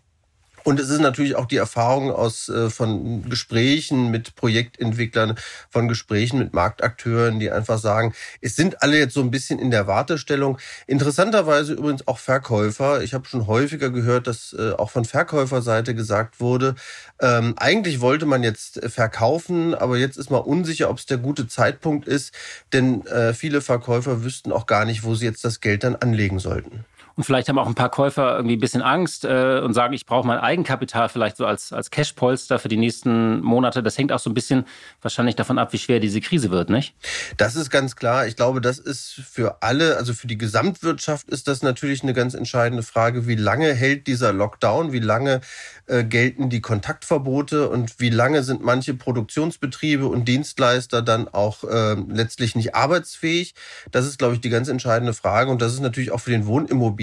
Und 0.66 0.80
es 0.80 0.88
ist 0.88 0.98
natürlich 1.00 1.36
auch 1.36 1.46
die 1.46 1.58
Erfahrung 1.58 2.10
aus 2.10 2.48
äh, 2.48 2.70
von 2.70 3.30
Gesprächen 3.30 4.10
mit 4.10 4.34
Projektentwicklern, 4.34 5.38
von 5.70 5.86
Gesprächen 5.86 6.40
mit 6.40 6.54
Marktakteuren, 6.54 7.38
die 7.38 7.52
einfach 7.52 7.78
sagen, 7.78 8.14
es 8.40 8.56
sind 8.56 8.82
alle 8.82 8.98
jetzt 8.98 9.14
so 9.14 9.20
ein 9.20 9.30
bisschen 9.30 9.60
in 9.60 9.70
der 9.70 9.86
Wartestellung. 9.86 10.58
Interessanterweise 10.88 11.74
übrigens 11.74 12.08
auch 12.08 12.18
Verkäufer. 12.18 13.00
Ich 13.04 13.14
habe 13.14 13.28
schon 13.28 13.46
häufiger 13.46 13.90
gehört, 13.90 14.26
dass 14.26 14.56
äh, 14.58 14.72
auch 14.72 14.90
von 14.90 15.04
Verkäuferseite 15.04 15.94
gesagt 15.94 16.40
wurde, 16.40 16.74
ähm, 17.20 17.54
eigentlich 17.58 18.00
wollte 18.00 18.26
man 18.26 18.42
jetzt 18.42 18.80
verkaufen, 18.90 19.72
aber 19.72 19.98
jetzt 19.98 20.16
ist 20.16 20.32
man 20.32 20.40
unsicher, 20.40 20.90
ob 20.90 20.98
es 20.98 21.06
der 21.06 21.18
gute 21.18 21.46
Zeitpunkt 21.46 22.08
ist, 22.08 22.34
denn 22.72 23.06
äh, 23.06 23.34
viele 23.34 23.60
Verkäufer 23.60 24.24
wüssten 24.24 24.50
auch 24.50 24.66
gar 24.66 24.84
nicht, 24.84 25.04
wo 25.04 25.14
sie 25.14 25.26
jetzt 25.26 25.44
das 25.44 25.60
Geld 25.60 25.84
dann 25.84 25.94
anlegen 25.94 26.40
sollten. 26.40 26.84
Und 27.16 27.24
vielleicht 27.24 27.48
haben 27.48 27.58
auch 27.58 27.66
ein 27.66 27.74
paar 27.74 27.90
Käufer 27.90 28.36
irgendwie 28.36 28.56
ein 28.56 28.60
bisschen 28.60 28.82
Angst 28.82 29.24
äh, 29.24 29.60
und 29.64 29.72
sagen, 29.72 29.94
ich 29.94 30.04
brauche 30.04 30.26
mein 30.26 30.38
Eigenkapital 30.38 31.08
vielleicht 31.08 31.38
so 31.38 31.46
als, 31.46 31.72
als 31.72 31.90
Cashpolster 31.90 32.58
für 32.58 32.68
die 32.68 32.76
nächsten 32.76 33.40
Monate. 33.40 33.82
Das 33.82 33.96
hängt 33.96 34.12
auch 34.12 34.18
so 34.18 34.28
ein 34.28 34.34
bisschen 34.34 34.66
wahrscheinlich 35.00 35.34
davon 35.34 35.58
ab, 35.58 35.72
wie 35.72 35.78
schwer 35.78 35.98
diese 35.98 36.20
Krise 36.20 36.50
wird, 36.50 36.68
nicht? 36.68 36.94
Das 37.38 37.56
ist 37.56 37.70
ganz 37.70 37.96
klar. 37.96 38.26
Ich 38.26 38.36
glaube, 38.36 38.60
das 38.60 38.78
ist 38.78 39.14
für 39.14 39.62
alle, 39.62 39.96
also 39.96 40.12
für 40.12 40.26
die 40.26 40.36
Gesamtwirtschaft 40.36 41.30
ist 41.30 41.48
das 41.48 41.62
natürlich 41.62 42.02
eine 42.02 42.12
ganz 42.12 42.34
entscheidende 42.34 42.82
Frage. 42.82 43.26
Wie 43.26 43.34
lange 43.34 43.72
hält 43.72 44.06
dieser 44.06 44.34
Lockdown? 44.34 44.92
Wie 44.92 45.00
lange 45.00 45.40
äh, 45.86 46.04
gelten 46.04 46.50
die 46.50 46.60
Kontaktverbote 46.60 47.70
und 47.70 47.98
wie 47.98 48.10
lange 48.10 48.42
sind 48.42 48.62
manche 48.62 48.92
Produktionsbetriebe 48.92 50.06
und 50.06 50.26
Dienstleister 50.28 51.00
dann 51.00 51.28
auch 51.28 51.64
äh, 51.64 51.94
letztlich 52.08 52.56
nicht 52.56 52.74
arbeitsfähig? 52.74 53.54
Das 53.90 54.04
ist, 54.04 54.18
glaube 54.18 54.34
ich, 54.34 54.42
die 54.42 54.50
ganz 54.50 54.68
entscheidende 54.68 55.14
Frage 55.14 55.50
und 55.50 55.62
das 55.62 55.72
ist 55.72 55.80
natürlich 55.80 56.10
auch 56.12 56.20
für 56.20 56.30
den 56.30 56.46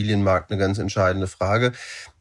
Wohnimmobilienmarkt 0.03 0.51
eine 0.51 0.59
ganz 0.59 0.77
entscheidende 0.79 1.27
Frage. 1.27 1.71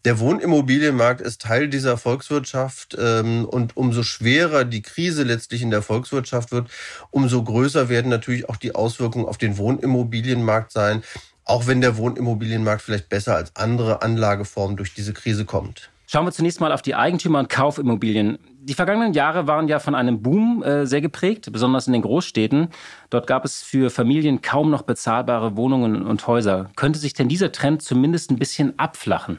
Der 0.05 0.19
Wohnimmobilienmarkt 0.19 1.21
ist 1.21 1.43
Teil 1.43 1.69
dieser 1.69 1.97
Volkswirtschaft 1.97 2.97
ähm, 2.99 3.45
und 3.45 3.77
umso 3.77 4.03
schwerer 4.03 4.65
die 4.65 4.83
Krise 4.83 5.23
letztlich 5.25 5.63
in 5.63 5.71
der 5.71 5.83
Volkswirtschaft 5.83 6.53
wird, 6.53 6.71
umso 7.11 7.43
größer 7.43 7.89
werden 7.89 8.09
natürlich 8.09 8.49
auch 8.49 8.57
die 8.57 8.75
Auswirkungen 8.75 9.27
auf 9.27 9.39
den 9.39 9.59
Wohnimmobilienmarkt 9.59 10.73
sein, 10.73 11.03
auch 11.45 11.67
wenn 11.67 11.81
der 11.81 11.97
Wohnimmobilienmarkt 11.97 12.83
vielleicht 12.83 13.09
besser 13.09 13.35
als 13.37 13.55
andere 13.57 14.03
Anlageformen 14.03 14.77
durch 14.77 14.95
diese 14.95 15.13
Krise 15.13 15.45
kommt. 15.45 15.92
Schauen 16.13 16.27
wir 16.27 16.33
zunächst 16.33 16.61
mal 16.61 16.73
auf 16.73 16.83
die 16.83 16.95
Eigentümer- 16.95 17.39
und 17.39 17.49
Kaufimmobilien. 17.49 18.39
Die 18.61 18.75
vergangenen 18.75 19.15
Jahre 19.15 19.47
waren 19.47 19.67
ja 19.67 19.79
von 19.79 19.95
einem 19.95 20.21
Boom 20.21 20.63
äh, 20.63 20.85
sehr 20.85 21.01
geprägt, 21.01 21.51
besonders 21.51 21.87
in 21.87 21.95
den 21.95 22.03
Großstädten. 22.03 22.69
Dort 23.09 23.27
gab 23.27 23.47
es 23.47 23.63
für 23.63 23.89
Familien 23.89 24.43
kaum 24.43 24.71
noch 24.71 24.83
bezahlbare 24.83 25.57
Wohnungen 25.57 26.03
und 26.03 26.27
Häuser. 26.27 26.69
Könnte 26.77 26.99
sich 26.99 27.15
denn 27.15 27.31
dieser 27.31 27.51
Trend 27.51 27.81
zumindest 27.81 28.31
ein 28.31 28.39
bisschen 28.39 28.79
abflachen? 28.79 29.39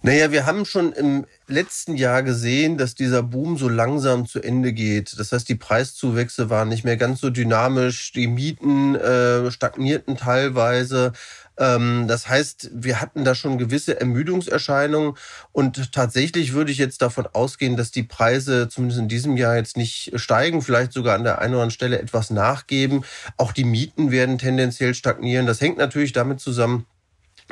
Naja, 0.00 0.32
wir 0.32 0.46
haben 0.46 0.64
schon 0.64 0.94
im 0.94 1.26
letzten 1.46 1.94
Jahr 1.94 2.22
gesehen, 2.22 2.78
dass 2.78 2.94
dieser 2.94 3.22
Boom 3.22 3.58
so 3.58 3.68
langsam 3.68 4.24
zu 4.24 4.40
Ende 4.40 4.72
geht. 4.72 5.18
Das 5.18 5.32
heißt, 5.32 5.46
die 5.50 5.56
Preiszuwächse 5.56 6.48
waren 6.48 6.70
nicht 6.70 6.84
mehr 6.84 6.96
ganz 6.96 7.20
so 7.20 7.28
dynamisch, 7.28 8.10
die 8.12 8.26
Mieten 8.26 8.94
äh, 8.94 9.50
stagnierten 9.50 10.16
teilweise. 10.16 11.12
Ähm, 11.60 12.08
das 12.08 12.28
heißt, 12.28 12.70
wir 12.72 13.00
hatten 13.00 13.24
da 13.24 13.34
schon 13.34 13.58
gewisse 13.58 14.00
Ermüdungserscheinungen 14.00 15.14
und 15.52 15.92
tatsächlich 15.92 16.54
würde 16.54 16.72
ich 16.72 16.78
jetzt 16.78 17.02
davon 17.02 17.26
ausgehen, 17.26 17.76
dass 17.76 17.90
die 17.90 18.02
Preise 18.02 18.68
zumindest 18.68 19.00
in 19.00 19.08
diesem 19.08 19.36
Jahr 19.36 19.56
jetzt 19.56 19.76
nicht 19.76 20.12
steigen, 20.14 20.62
vielleicht 20.62 20.92
sogar 20.92 21.14
an 21.14 21.24
der 21.24 21.38
einen 21.38 21.54
oder 21.54 21.62
anderen 21.62 21.70
Stelle 21.70 22.00
etwas 22.00 22.30
nachgeben. 22.30 23.04
Auch 23.36 23.52
die 23.52 23.64
Mieten 23.64 24.10
werden 24.10 24.38
tendenziell 24.38 24.94
stagnieren. 24.94 25.46
Das 25.46 25.60
hängt 25.60 25.76
natürlich 25.76 26.12
damit 26.12 26.40
zusammen, 26.40 26.86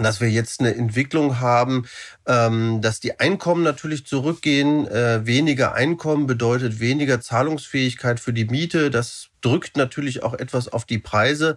dass 0.03 0.21
wir 0.21 0.31
jetzt 0.31 0.61
eine 0.61 0.75
Entwicklung 0.75 1.41
haben, 1.41 1.87
ähm, 2.27 2.81
dass 2.81 3.01
die 3.01 3.19
Einkommen 3.21 3.63
natürlich 3.63 4.07
zurückgehen. 4.07 4.87
Äh, 4.89 5.27
weniger 5.27 5.75
Einkommen 5.75 6.27
bedeutet 6.27 6.81
weniger 6.81 7.21
Zahlungsfähigkeit 7.21 8.21
für 8.21 8.33
die 8.33 8.47
Miete. 8.47 8.91
Das 8.91 9.29
drückt 9.41 9.77
natürlich 9.77 10.23
auch 10.23 10.35
etwas 10.35 10.69
auf 10.69 10.85
die 10.85 10.99
Preise. 10.99 11.57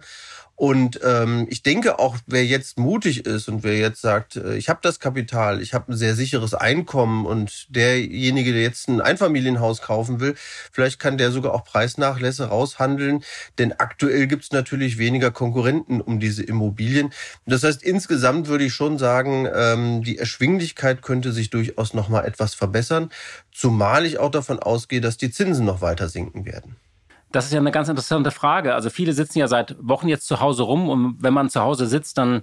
Und 0.54 1.00
ähm, 1.02 1.46
ich 1.50 1.62
denke 1.62 1.98
auch, 1.98 2.16
wer 2.26 2.44
jetzt 2.44 2.78
mutig 2.78 3.26
ist 3.26 3.48
und 3.48 3.64
wer 3.64 3.78
jetzt 3.78 4.00
sagt, 4.00 4.36
äh, 4.36 4.54
ich 4.54 4.68
habe 4.68 4.80
das 4.82 5.00
Kapital, 5.00 5.60
ich 5.60 5.74
habe 5.74 5.92
ein 5.92 5.96
sehr 5.96 6.14
sicheres 6.14 6.54
Einkommen 6.54 7.26
und 7.26 7.66
derjenige, 7.74 8.52
der 8.52 8.62
jetzt 8.62 8.88
ein 8.88 9.00
Einfamilienhaus 9.00 9.80
kaufen 9.80 10.20
will, 10.20 10.34
vielleicht 10.70 11.00
kann 11.00 11.18
der 11.18 11.32
sogar 11.32 11.54
auch 11.54 11.64
Preisnachlässe 11.64 12.44
raushandeln, 12.44 13.24
denn 13.58 13.72
aktuell 13.72 14.26
gibt 14.26 14.44
es 14.44 14.52
natürlich 14.52 14.98
weniger 14.98 15.30
Konkurrenten 15.30 16.00
um 16.00 16.20
diese 16.20 16.42
Immobilien. 16.42 17.12
Das 17.46 17.64
heißt, 17.64 17.82
insgesamt 17.82 18.46
würde 18.46 18.64
ich 18.64 18.74
schon 18.74 18.98
sagen, 18.98 19.48
ähm, 19.52 20.02
die 20.04 20.18
Erschwinglichkeit 20.18 21.02
könnte 21.02 21.32
sich 21.32 21.50
durchaus 21.50 21.94
noch 21.94 22.08
mal 22.08 22.24
etwas 22.24 22.54
verbessern, 22.54 23.10
zumal 23.52 24.06
ich 24.06 24.18
auch 24.18 24.30
davon 24.30 24.58
ausgehe, 24.58 25.00
dass 25.00 25.16
die 25.16 25.30
Zinsen 25.30 25.64
noch 25.64 25.80
weiter 25.80 26.08
sinken 26.08 26.44
werden. 26.44 26.76
Das 27.32 27.46
ist 27.46 27.52
ja 27.52 27.60
eine 27.60 27.70
ganz 27.70 27.88
interessante 27.88 28.30
Frage. 28.30 28.74
Also 28.74 28.90
viele 28.90 29.14
sitzen 29.14 29.38
ja 29.38 29.48
seit 29.48 29.76
Wochen 29.80 30.06
jetzt 30.06 30.26
zu 30.26 30.40
Hause 30.40 30.64
rum 30.64 30.88
und 30.88 31.16
wenn 31.20 31.32
man 31.32 31.48
zu 31.48 31.62
Hause 31.62 31.86
sitzt, 31.86 32.18
dann 32.18 32.42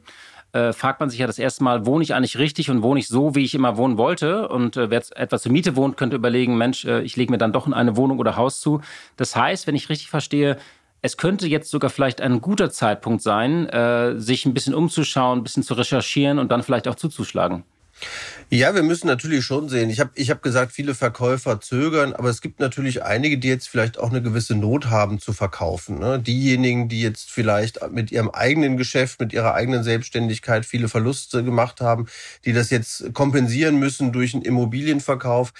äh, 0.51 0.73
fragt 0.73 0.99
man 0.99 1.11
sich 1.11 1.19
ja 1.19 1.27
das 1.27 1.37
erste 1.37 1.63
Mal, 1.63 1.85
wohne 1.85 2.03
ich 2.03 2.15
eigentlich 2.15 2.39
richtig 2.39 2.71
und 2.71 2.81
wohne 2.81 2.99
ich 2.99 3.07
so, 3.07 3.35
wie 3.35 3.43
ich 3.43 3.53
immer 3.53 3.77
wohnen 3.77 3.99
wollte? 3.99 4.47
Und 4.47 4.77
äh, 4.77 4.89
wer 4.89 4.97
jetzt 4.97 5.15
etwa 5.15 5.37
zur 5.37 5.51
Miete 5.51 5.75
wohnt, 5.75 5.95
könnte 5.95 6.15
überlegen, 6.15 6.57
Mensch, 6.57 6.85
äh, 6.85 7.01
ich 7.01 7.15
lege 7.15 7.31
mir 7.31 7.37
dann 7.37 7.53
doch 7.53 7.71
eine 7.71 7.97
Wohnung 7.97 8.17
oder 8.17 8.35
Haus 8.35 8.61
zu. 8.61 8.81
Das 9.15 9.35
heißt, 9.35 9.67
wenn 9.67 9.75
ich 9.75 9.89
richtig 9.89 10.09
verstehe, 10.09 10.57
es 11.03 11.17
könnte 11.17 11.47
jetzt 11.47 11.69
sogar 11.69 11.91
vielleicht 11.91 12.19
ein 12.19 12.41
guter 12.41 12.71
Zeitpunkt 12.71 13.21
sein, 13.21 13.69
äh, 13.69 14.19
sich 14.19 14.45
ein 14.47 14.55
bisschen 14.55 14.73
umzuschauen, 14.73 15.39
ein 15.39 15.43
bisschen 15.43 15.63
zu 15.63 15.75
recherchieren 15.75 16.39
und 16.39 16.51
dann 16.51 16.63
vielleicht 16.63 16.87
auch 16.87 16.95
zuzuschlagen. 16.95 17.63
Ja, 18.51 18.73
wir 18.73 18.81
müssen 18.81 19.05
natürlich 19.05 19.45
schon 19.45 19.69
sehen. 19.69 19.91
Ich 19.91 19.99
habe 19.99 20.09
ich 20.15 20.31
hab 20.31 20.41
gesagt, 20.41 20.71
viele 20.71 20.95
Verkäufer 20.95 21.61
zögern, 21.61 22.13
aber 22.13 22.29
es 22.29 22.41
gibt 22.41 22.59
natürlich 22.59 23.03
einige, 23.03 23.37
die 23.37 23.47
jetzt 23.47 23.69
vielleicht 23.69 23.99
auch 23.99 24.09
eine 24.09 24.23
gewisse 24.23 24.55
Not 24.55 24.87
haben 24.89 25.19
zu 25.19 25.33
verkaufen. 25.33 25.99
Ne? 25.99 26.17
Diejenigen, 26.19 26.89
die 26.89 27.01
jetzt 27.01 27.29
vielleicht 27.29 27.79
mit 27.91 28.11
ihrem 28.11 28.29
eigenen 28.31 28.75
Geschäft, 28.75 29.19
mit 29.19 29.33
ihrer 29.33 29.53
eigenen 29.53 29.83
Selbstständigkeit 29.83 30.65
viele 30.65 30.89
Verluste 30.89 31.43
gemacht 31.43 31.79
haben, 31.79 32.07
die 32.43 32.53
das 32.53 32.71
jetzt 32.71 33.13
kompensieren 33.13 33.77
müssen 33.77 34.11
durch 34.11 34.33
einen 34.33 34.41
Immobilienverkauf 34.43 35.53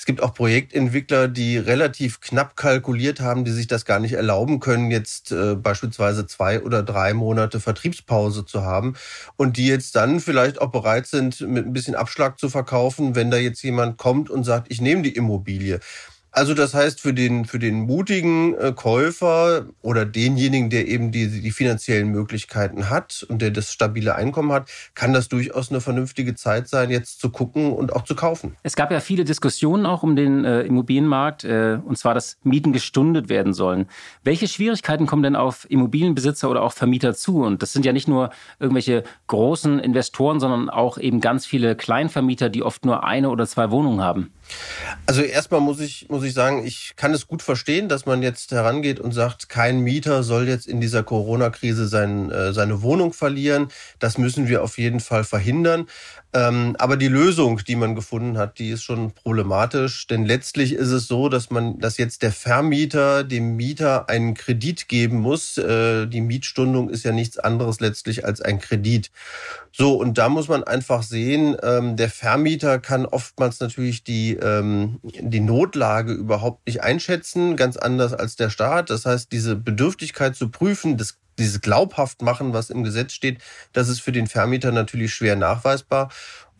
es 0.00 0.06
gibt 0.06 0.22
auch 0.22 0.32
Projektentwickler, 0.32 1.28
die 1.28 1.58
relativ 1.58 2.22
knapp 2.22 2.56
kalkuliert 2.56 3.20
haben, 3.20 3.44
die 3.44 3.50
sich 3.50 3.66
das 3.66 3.84
gar 3.84 4.00
nicht 4.00 4.14
erlauben 4.14 4.58
können, 4.58 4.90
jetzt 4.90 5.30
äh, 5.30 5.56
beispielsweise 5.56 6.26
zwei 6.26 6.62
oder 6.62 6.82
drei 6.82 7.12
Monate 7.12 7.60
Vertriebspause 7.60 8.46
zu 8.46 8.62
haben 8.62 8.94
und 9.36 9.58
die 9.58 9.66
jetzt 9.66 9.96
dann 9.96 10.20
vielleicht 10.20 10.58
auch 10.58 10.70
bereit 10.70 11.06
sind, 11.06 11.42
mit 11.42 11.66
ein 11.66 11.74
bisschen 11.74 11.96
Abschlag 11.96 12.38
zu 12.38 12.48
verkaufen, 12.48 13.14
wenn 13.14 13.30
da 13.30 13.36
jetzt 13.36 13.60
jemand 13.62 13.98
kommt 13.98 14.30
und 14.30 14.44
sagt, 14.44 14.68
ich 14.70 14.80
nehme 14.80 15.02
die 15.02 15.14
Immobilie. 15.14 15.80
Also 16.32 16.54
das 16.54 16.74
heißt, 16.74 17.00
für 17.00 17.12
den, 17.12 17.44
für 17.44 17.58
den 17.58 17.80
mutigen 17.80 18.54
äh, 18.54 18.72
Käufer 18.72 19.66
oder 19.82 20.06
denjenigen, 20.06 20.70
der 20.70 20.86
eben 20.86 21.10
die, 21.10 21.40
die 21.40 21.50
finanziellen 21.50 22.08
Möglichkeiten 22.08 22.88
hat 22.88 23.26
und 23.28 23.42
der 23.42 23.50
das 23.50 23.72
stabile 23.72 24.14
Einkommen 24.14 24.52
hat, 24.52 24.70
kann 24.94 25.12
das 25.12 25.28
durchaus 25.28 25.70
eine 25.70 25.80
vernünftige 25.80 26.36
Zeit 26.36 26.68
sein, 26.68 26.90
jetzt 26.90 27.20
zu 27.20 27.30
gucken 27.30 27.72
und 27.72 27.92
auch 27.92 28.04
zu 28.04 28.14
kaufen. 28.14 28.56
Es 28.62 28.76
gab 28.76 28.92
ja 28.92 29.00
viele 29.00 29.24
Diskussionen 29.24 29.86
auch 29.86 30.04
um 30.04 30.14
den 30.14 30.44
äh, 30.44 30.62
Immobilienmarkt, 30.62 31.42
äh, 31.42 31.78
und 31.84 31.98
zwar, 31.98 32.14
dass 32.14 32.38
Mieten 32.44 32.72
gestundet 32.72 33.28
werden 33.28 33.52
sollen. 33.52 33.86
Welche 34.22 34.46
Schwierigkeiten 34.46 35.06
kommen 35.06 35.24
denn 35.24 35.34
auf 35.34 35.68
Immobilienbesitzer 35.68 36.48
oder 36.48 36.62
auch 36.62 36.72
Vermieter 36.72 37.12
zu? 37.14 37.42
Und 37.42 37.60
das 37.60 37.72
sind 37.72 37.84
ja 37.84 37.92
nicht 37.92 38.06
nur 38.06 38.30
irgendwelche 38.60 39.02
großen 39.26 39.80
Investoren, 39.80 40.38
sondern 40.38 40.70
auch 40.70 40.96
eben 40.96 41.20
ganz 41.20 41.44
viele 41.44 41.74
Kleinvermieter, 41.74 42.50
die 42.50 42.62
oft 42.62 42.84
nur 42.84 43.02
eine 43.02 43.30
oder 43.30 43.48
zwei 43.48 43.72
Wohnungen 43.72 44.00
haben. 44.00 44.30
Also 45.06 45.22
erstmal 45.22 45.60
muss 45.60 45.80
ich, 45.80 46.08
muss 46.08 46.24
ich 46.24 46.34
sagen, 46.34 46.64
ich 46.64 46.92
kann 46.96 47.12
es 47.12 47.26
gut 47.26 47.42
verstehen, 47.42 47.88
dass 47.88 48.06
man 48.06 48.22
jetzt 48.22 48.52
herangeht 48.52 49.00
und 49.00 49.12
sagt, 49.12 49.48
kein 49.48 49.80
Mieter 49.80 50.22
soll 50.22 50.48
jetzt 50.48 50.66
in 50.66 50.80
dieser 50.80 51.02
Corona-Krise 51.02 51.88
sein, 51.88 52.30
äh, 52.30 52.52
seine 52.52 52.82
Wohnung 52.82 53.12
verlieren. 53.12 53.68
Das 53.98 54.18
müssen 54.18 54.48
wir 54.48 54.62
auf 54.62 54.78
jeden 54.78 55.00
Fall 55.00 55.24
verhindern. 55.24 55.86
Ähm, 56.32 56.76
aber 56.78 56.96
die 56.96 57.08
Lösung, 57.08 57.60
die 57.66 57.74
man 57.74 57.96
gefunden 57.96 58.38
hat, 58.38 58.60
die 58.60 58.70
ist 58.70 58.84
schon 58.84 59.12
problematisch, 59.12 60.06
denn 60.06 60.24
letztlich 60.24 60.74
ist 60.74 60.90
es 60.90 61.08
so, 61.08 61.28
dass 61.28 61.50
man, 61.50 61.80
dass 61.80 61.98
jetzt 61.98 62.22
der 62.22 62.30
Vermieter 62.30 63.24
dem 63.24 63.56
Mieter 63.56 64.08
einen 64.08 64.34
Kredit 64.34 64.86
geben 64.86 65.18
muss. 65.18 65.58
Äh, 65.58 66.06
die 66.06 66.20
Mietstundung 66.20 66.88
ist 66.88 67.04
ja 67.04 67.10
nichts 67.10 67.38
anderes 67.38 67.80
letztlich 67.80 68.24
als 68.24 68.40
ein 68.40 68.60
Kredit. 68.60 69.10
So 69.72 69.94
und 69.94 70.18
da 70.18 70.28
muss 70.28 70.46
man 70.46 70.62
einfach 70.62 71.02
sehen, 71.02 71.56
ähm, 71.64 71.96
der 71.96 72.10
Vermieter 72.10 72.78
kann 72.78 73.06
oftmals 73.06 73.58
natürlich 73.58 74.04
die 74.04 74.34
ähm, 74.34 75.00
die 75.02 75.40
Notlage 75.40 76.12
überhaupt 76.12 76.66
nicht 76.66 76.82
einschätzen, 76.82 77.56
ganz 77.56 77.76
anders 77.76 78.12
als 78.12 78.36
der 78.36 78.50
Staat. 78.50 78.90
Das 78.90 79.04
heißt, 79.04 79.32
diese 79.32 79.56
Bedürftigkeit 79.56 80.36
zu 80.36 80.48
prüfen, 80.48 80.96
das 80.96 81.18
dieses 81.38 81.60
glaubhaft 81.60 82.22
machen, 82.22 82.52
was 82.52 82.70
im 82.70 82.84
Gesetz 82.84 83.12
steht, 83.12 83.38
das 83.72 83.88
ist 83.88 84.00
für 84.00 84.12
den 84.12 84.26
Vermieter 84.26 84.72
natürlich 84.72 85.14
schwer 85.14 85.36
nachweisbar. 85.36 86.10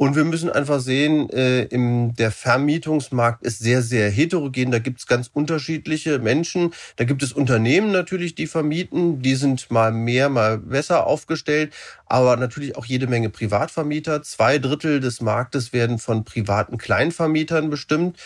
Und 0.00 0.16
wir 0.16 0.24
müssen 0.24 0.48
einfach 0.48 0.80
sehen, 0.80 1.28
äh, 1.28 1.64
im, 1.64 2.14
der 2.14 2.30
Vermietungsmarkt 2.30 3.44
ist 3.44 3.58
sehr, 3.58 3.82
sehr 3.82 4.08
heterogen. 4.08 4.70
Da 4.70 4.78
gibt 4.78 4.98
es 5.00 5.06
ganz 5.06 5.28
unterschiedliche 5.30 6.18
Menschen. 6.18 6.72
Da 6.96 7.04
gibt 7.04 7.22
es 7.22 7.34
Unternehmen 7.34 7.92
natürlich, 7.92 8.34
die 8.34 8.46
vermieten. 8.46 9.20
Die 9.20 9.34
sind 9.34 9.70
mal 9.70 9.92
mehr, 9.92 10.30
mal 10.30 10.56
besser 10.56 11.06
aufgestellt. 11.06 11.74
Aber 12.06 12.38
natürlich 12.38 12.78
auch 12.78 12.86
jede 12.86 13.08
Menge 13.08 13.28
Privatvermieter. 13.28 14.22
Zwei 14.22 14.58
Drittel 14.58 15.00
des 15.00 15.20
Marktes 15.20 15.74
werden 15.74 15.98
von 15.98 16.24
privaten 16.24 16.78
Kleinvermietern 16.78 17.68
bestimmt. 17.68 18.16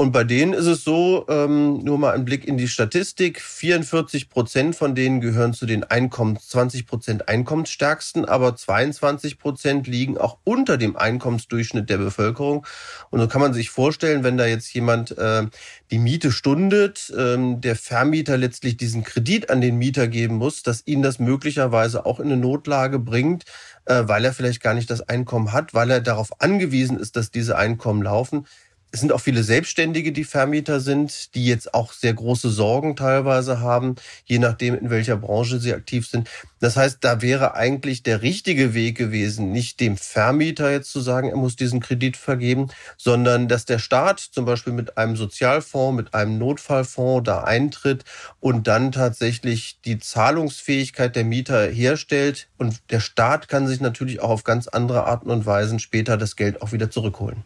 Und 0.00 0.12
bei 0.12 0.24
denen 0.24 0.54
ist 0.54 0.64
es 0.64 0.82
so, 0.82 1.26
ähm, 1.28 1.84
nur 1.84 1.98
mal 1.98 2.14
ein 2.14 2.24
Blick 2.24 2.48
in 2.48 2.56
die 2.56 2.68
Statistik, 2.68 3.38
44 3.38 4.30
Prozent 4.30 4.74
von 4.74 4.94
denen 4.94 5.20
gehören 5.20 5.52
zu 5.52 5.66
den 5.66 5.84
Einkommens, 5.84 6.48
20 6.48 6.86
Prozent 6.86 7.28
Einkommensstärksten, 7.28 8.24
aber 8.24 8.56
22 8.56 9.38
Prozent 9.38 9.86
liegen 9.86 10.16
auch 10.16 10.38
unter 10.42 10.78
dem 10.78 10.96
Einkommensdurchschnitt 10.96 11.90
der 11.90 11.98
Bevölkerung. 11.98 12.66
Und 13.10 13.20
so 13.20 13.28
kann 13.28 13.42
man 13.42 13.52
sich 13.52 13.68
vorstellen, 13.68 14.24
wenn 14.24 14.38
da 14.38 14.46
jetzt 14.46 14.72
jemand 14.72 15.18
äh, 15.18 15.46
die 15.90 15.98
Miete 15.98 16.32
stundet, 16.32 17.12
ähm, 17.14 17.60
der 17.60 17.76
Vermieter 17.76 18.38
letztlich 18.38 18.78
diesen 18.78 19.04
Kredit 19.04 19.50
an 19.50 19.60
den 19.60 19.76
Mieter 19.76 20.08
geben 20.08 20.36
muss, 20.36 20.62
dass 20.62 20.86
ihn 20.86 21.02
das 21.02 21.18
möglicherweise 21.18 22.06
auch 22.06 22.20
in 22.20 22.32
eine 22.32 22.38
Notlage 22.38 23.00
bringt, 23.00 23.44
äh, 23.84 24.04
weil 24.06 24.24
er 24.24 24.32
vielleicht 24.32 24.62
gar 24.62 24.72
nicht 24.72 24.88
das 24.88 25.02
Einkommen 25.02 25.52
hat, 25.52 25.74
weil 25.74 25.90
er 25.90 26.00
darauf 26.00 26.40
angewiesen 26.40 26.98
ist, 26.98 27.16
dass 27.16 27.30
diese 27.30 27.58
Einkommen 27.58 28.00
laufen 28.00 28.46
es 28.92 29.00
sind 29.00 29.12
auch 29.12 29.20
viele 29.20 29.44
Selbstständige, 29.44 30.12
die 30.12 30.24
Vermieter 30.24 30.80
sind, 30.80 31.34
die 31.34 31.46
jetzt 31.46 31.74
auch 31.74 31.92
sehr 31.92 32.12
große 32.12 32.50
Sorgen 32.50 32.96
teilweise 32.96 33.60
haben, 33.60 33.94
je 34.24 34.38
nachdem, 34.38 34.74
in 34.74 34.90
welcher 34.90 35.16
Branche 35.16 35.60
sie 35.60 35.72
aktiv 35.72 36.08
sind. 36.08 36.28
Das 36.58 36.76
heißt, 36.76 36.98
da 37.00 37.22
wäre 37.22 37.54
eigentlich 37.54 38.02
der 38.02 38.22
richtige 38.22 38.74
Weg 38.74 38.98
gewesen, 38.98 39.52
nicht 39.52 39.80
dem 39.80 39.96
Vermieter 39.96 40.70
jetzt 40.72 40.90
zu 40.90 41.00
sagen, 41.00 41.28
er 41.28 41.36
muss 41.36 41.56
diesen 41.56 41.80
Kredit 41.80 42.16
vergeben, 42.16 42.68
sondern 42.96 43.46
dass 43.46 43.64
der 43.64 43.78
Staat 43.78 44.18
zum 44.20 44.44
Beispiel 44.44 44.72
mit 44.72 44.98
einem 44.98 45.16
Sozialfonds, 45.16 45.96
mit 45.96 46.14
einem 46.14 46.38
Notfallfonds 46.38 47.24
da 47.24 47.44
eintritt 47.44 48.04
und 48.40 48.66
dann 48.66 48.92
tatsächlich 48.92 49.78
die 49.84 49.98
Zahlungsfähigkeit 50.00 51.14
der 51.14 51.24
Mieter 51.24 51.68
herstellt. 51.68 52.48
Und 52.58 52.80
der 52.90 53.00
Staat 53.00 53.48
kann 53.48 53.68
sich 53.68 53.80
natürlich 53.80 54.20
auch 54.20 54.30
auf 54.30 54.44
ganz 54.44 54.66
andere 54.68 55.04
Arten 55.04 55.30
und 55.30 55.46
Weisen 55.46 55.78
später 55.78 56.16
das 56.16 56.36
Geld 56.36 56.60
auch 56.60 56.72
wieder 56.72 56.90
zurückholen. 56.90 57.44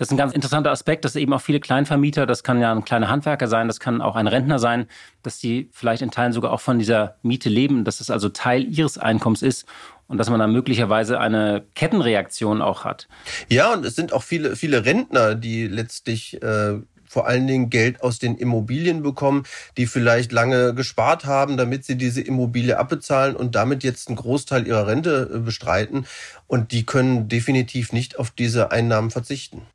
Das 0.00 0.08
ist 0.08 0.12
ein 0.12 0.16
ganz 0.16 0.32
interessanter 0.32 0.70
Aspekt, 0.70 1.04
dass 1.04 1.14
eben 1.14 1.30
auch 1.34 1.42
viele 1.42 1.60
Kleinvermieter, 1.60 2.24
das 2.24 2.42
kann 2.42 2.58
ja 2.58 2.72
ein 2.72 2.86
kleiner 2.86 3.10
Handwerker 3.10 3.48
sein, 3.48 3.68
das 3.68 3.80
kann 3.80 4.00
auch 4.00 4.16
ein 4.16 4.28
Rentner 4.28 4.58
sein, 4.58 4.86
dass 5.22 5.38
die 5.38 5.68
vielleicht 5.72 6.00
in 6.00 6.10
Teilen 6.10 6.32
sogar 6.32 6.52
auch 6.52 6.62
von 6.62 6.78
dieser 6.78 7.16
Miete 7.22 7.50
leben, 7.50 7.84
dass 7.84 8.00
es 8.00 8.08
also 8.08 8.30
Teil 8.30 8.64
ihres 8.64 8.96
Einkommens 8.96 9.42
ist 9.42 9.66
und 10.06 10.16
dass 10.16 10.30
man 10.30 10.40
dann 10.40 10.52
möglicherweise 10.52 11.20
eine 11.20 11.66
Kettenreaktion 11.74 12.62
auch 12.62 12.84
hat. 12.84 13.08
Ja, 13.50 13.74
und 13.74 13.84
es 13.84 13.94
sind 13.94 14.14
auch 14.14 14.22
viele, 14.22 14.56
viele 14.56 14.86
Rentner, 14.86 15.34
die 15.34 15.66
letztlich 15.66 16.42
äh, 16.42 16.78
vor 17.04 17.26
allen 17.26 17.46
Dingen 17.46 17.68
Geld 17.68 18.02
aus 18.02 18.18
den 18.18 18.38
Immobilien 18.38 19.02
bekommen, 19.02 19.42
die 19.76 19.86
vielleicht 19.86 20.32
lange 20.32 20.72
gespart 20.74 21.26
haben, 21.26 21.58
damit 21.58 21.84
sie 21.84 21.96
diese 21.96 22.22
Immobilie 22.22 22.78
abbezahlen 22.78 23.36
und 23.36 23.54
damit 23.54 23.84
jetzt 23.84 24.08
einen 24.08 24.16
Großteil 24.16 24.66
ihrer 24.66 24.86
Rente 24.86 25.30
äh, 25.34 25.38
bestreiten. 25.40 26.06
Und 26.46 26.72
die 26.72 26.86
können 26.86 27.28
definitiv 27.28 27.92
nicht 27.92 28.18
auf 28.18 28.30
diese 28.30 28.70
Einnahmen 28.70 29.10
verzichten. 29.10 29.66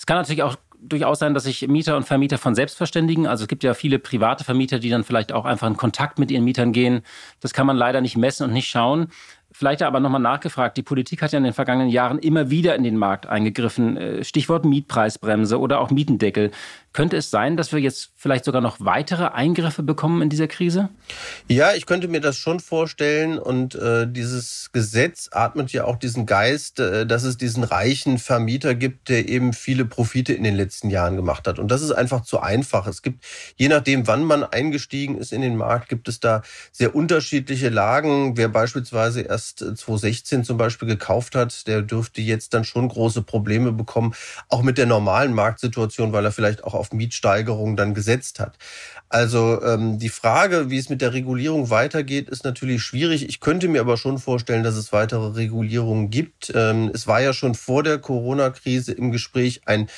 Es 0.00 0.06
kann 0.06 0.16
natürlich 0.16 0.42
auch 0.42 0.56
durchaus 0.80 1.18
sein, 1.18 1.34
dass 1.34 1.44
sich 1.44 1.68
Mieter 1.68 1.94
und 1.94 2.04
Vermieter 2.04 2.38
von 2.38 2.54
selbst 2.54 2.78
verständigen. 2.78 3.26
Also 3.26 3.44
es 3.44 3.48
gibt 3.48 3.62
ja 3.62 3.74
viele 3.74 3.98
private 3.98 4.44
Vermieter, 4.44 4.78
die 4.78 4.88
dann 4.88 5.04
vielleicht 5.04 5.30
auch 5.30 5.44
einfach 5.44 5.66
in 5.68 5.76
Kontakt 5.76 6.18
mit 6.18 6.30
ihren 6.30 6.42
Mietern 6.42 6.72
gehen. 6.72 7.02
Das 7.40 7.52
kann 7.52 7.66
man 7.66 7.76
leider 7.76 8.00
nicht 8.00 8.16
messen 8.16 8.44
und 8.44 8.54
nicht 8.54 8.68
schauen. 8.68 9.08
Vielleicht 9.52 9.82
aber 9.82 10.00
nochmal 10.00 10.22
nachgefragt. 10.22 10.78
Die 10.78 10.82
Politik 10.82 11.20
hat 11.20 11.32
ja 11.32 11.36
in 11.36 11.44
den 11.44 11.52
vergangenen 11.52 11.90
Jahren 11.90 12.18
immer 12.18 12.48
wieder 12.48 12.76
in 12.76 12.82
den 12.82 12.96
Markt 12.96 13.26
eingegriffen. 13.26 13.98
Äh, 13.98 14.24
Stichwort 14.24 14.64
Mietpreisbremse 14.64 15.60
oder 15.60 15.80
auch 15.80 15.90
Mietendeckel. 15.90 16.50
Könnte 16.92 17.16
es 17.16 17.30
sein, 17.30 17.56
dass 17.56 17.72
wir 17.72 17.78
jetzt 17.78 18.10
vielleicht 18.16 18.44
sogar 18.44 18.60
noch 18.60 18.78
weitere 18.80 19.26
Eingriffe 19.26 19.84
bekommen 19.84 20.22
in 20.22 20.28
dieser 20.28 20.48
Krise? 20.48 20.88
Ja, 21.46 21.72
ich 21.72 21.86
könnte 21.86 22.08
mir 22.08 22.20
das 22.20 22.36
schon 22.36 22.58
vorstellen. 22.58 23.38
Und 23.38 23.76
äh, 23.76 24.08
dieses 24.10 24.70
Gesetz 24.72 25.28
atmet 25.30 25.72
ja 25.72 25.84
auch 25.84 25.96
diesen 25.96 26.26
Geist, 26.26 26.80
äh, 26.80 27.06
dass 27.06 27.22
es 27.22 27.36
diesen 27.36 27.62
reichen 27.62 28.18
Vermieter 28.18 28.74
gibt, 28.74 29.08
der 29.08 29.28
eben 29.28 29.52
viele 29.52 29.84
Profite 29.84 30.32
in 30.32 30.42
den 30.42 30.56
letzten 30.56 30.90
Jahren 30.90 31.14
gemacht 31.14 31.46
hat. 31.46 31.60
Und 31.60 31.70
das 31.70 31.82
ist 31.82 31.92
einfach 31.92 32.22
zu 32.22 32.40
einfach. 32.40 32.88
Es 32.88 33.02
gibt, 33.02 33.24
je 33.54 33.68
nachdem, 33.68 34.08
wann 34.08 34.24
man 34.24 34.42
eingestiegen 34.42 35.16
ist 35.16 35.32
in 35.32 35.42
den 35.42 35.56
Markt, 35.56 35.88
gibt 35.88 36.08
es 36.08 36.18
da 36.18 36.42
sehr 36.72 36.96
unterschiedliche 36.96 37.68
Lagen. 37.68 38.36
Wer 38.36 38.48
beispielsweise 38.48 39.20
erst 39.20 39.60
2016 39.60 40.42
zum 40.42 40.56
Beispiel 40.56 40.88
gekauft 40.88 41.36
hat, 41.36 41.68
der 41.68 41.82
dürfte 41.82 42.20
jetzt 42.20 42.52
dann 42.52 42.64
schon 42.64 42.88
große 42.88 43.22
Probleme 43.22 43.70
bekommen, 43.70 44.12
auch 44.48 44.62
mit 44.62 44.76
der 44.76 44.86
normalen 44.86 45.34
Marktsituation, 45.34 46.12
weil 46.12 46.24
er 46.24 46.32
vielleicht 46.32 46.64
auch 46.64 46.79
auf 46.80 46.92
Mietsteigerungen 46.92 47.76
dann 47.76 47.94
gesetzt 47.94 48.40
hat. 48.40 48.56
Also 49.08 49.62
ähm, 49.62 49.98
die 49.98 50.08
Frage, 50.08 50.70
wie 50.70 50.78
es 50.78 50.88
mit 50.88 51.00
der 51.00 51.12
Regulierung 51.12 51.68
weitergeht, 51.68 52.28
ist 52.28 52.44
natürlich 52.44 52.82
schwierig. 52.82 53.28
Ich 53.28 53.40
könnte 53.40 53.68
mir 53.68 53.80
aber 53.80 53.96
schon 53.96 54.18
vorstellen, 54.18 54.62
dass 54.62 54.76
es 54.76 54.92
weitere 54.92 55.34
Regulierungen 55.34 56.10
gibt. 56.10 56.52
Ähm, 56.54 56.90
es 56.94 57.06
war 57.06 57.20
ja 57.20 57.32
schon 57.32 57.54
vor 57.54 57.82
der 57.82 57.98
Corona-Krise 57.98 58.92
im 58.92 59.10
Gespräch 59.12 59.62
ein 59.66 59.88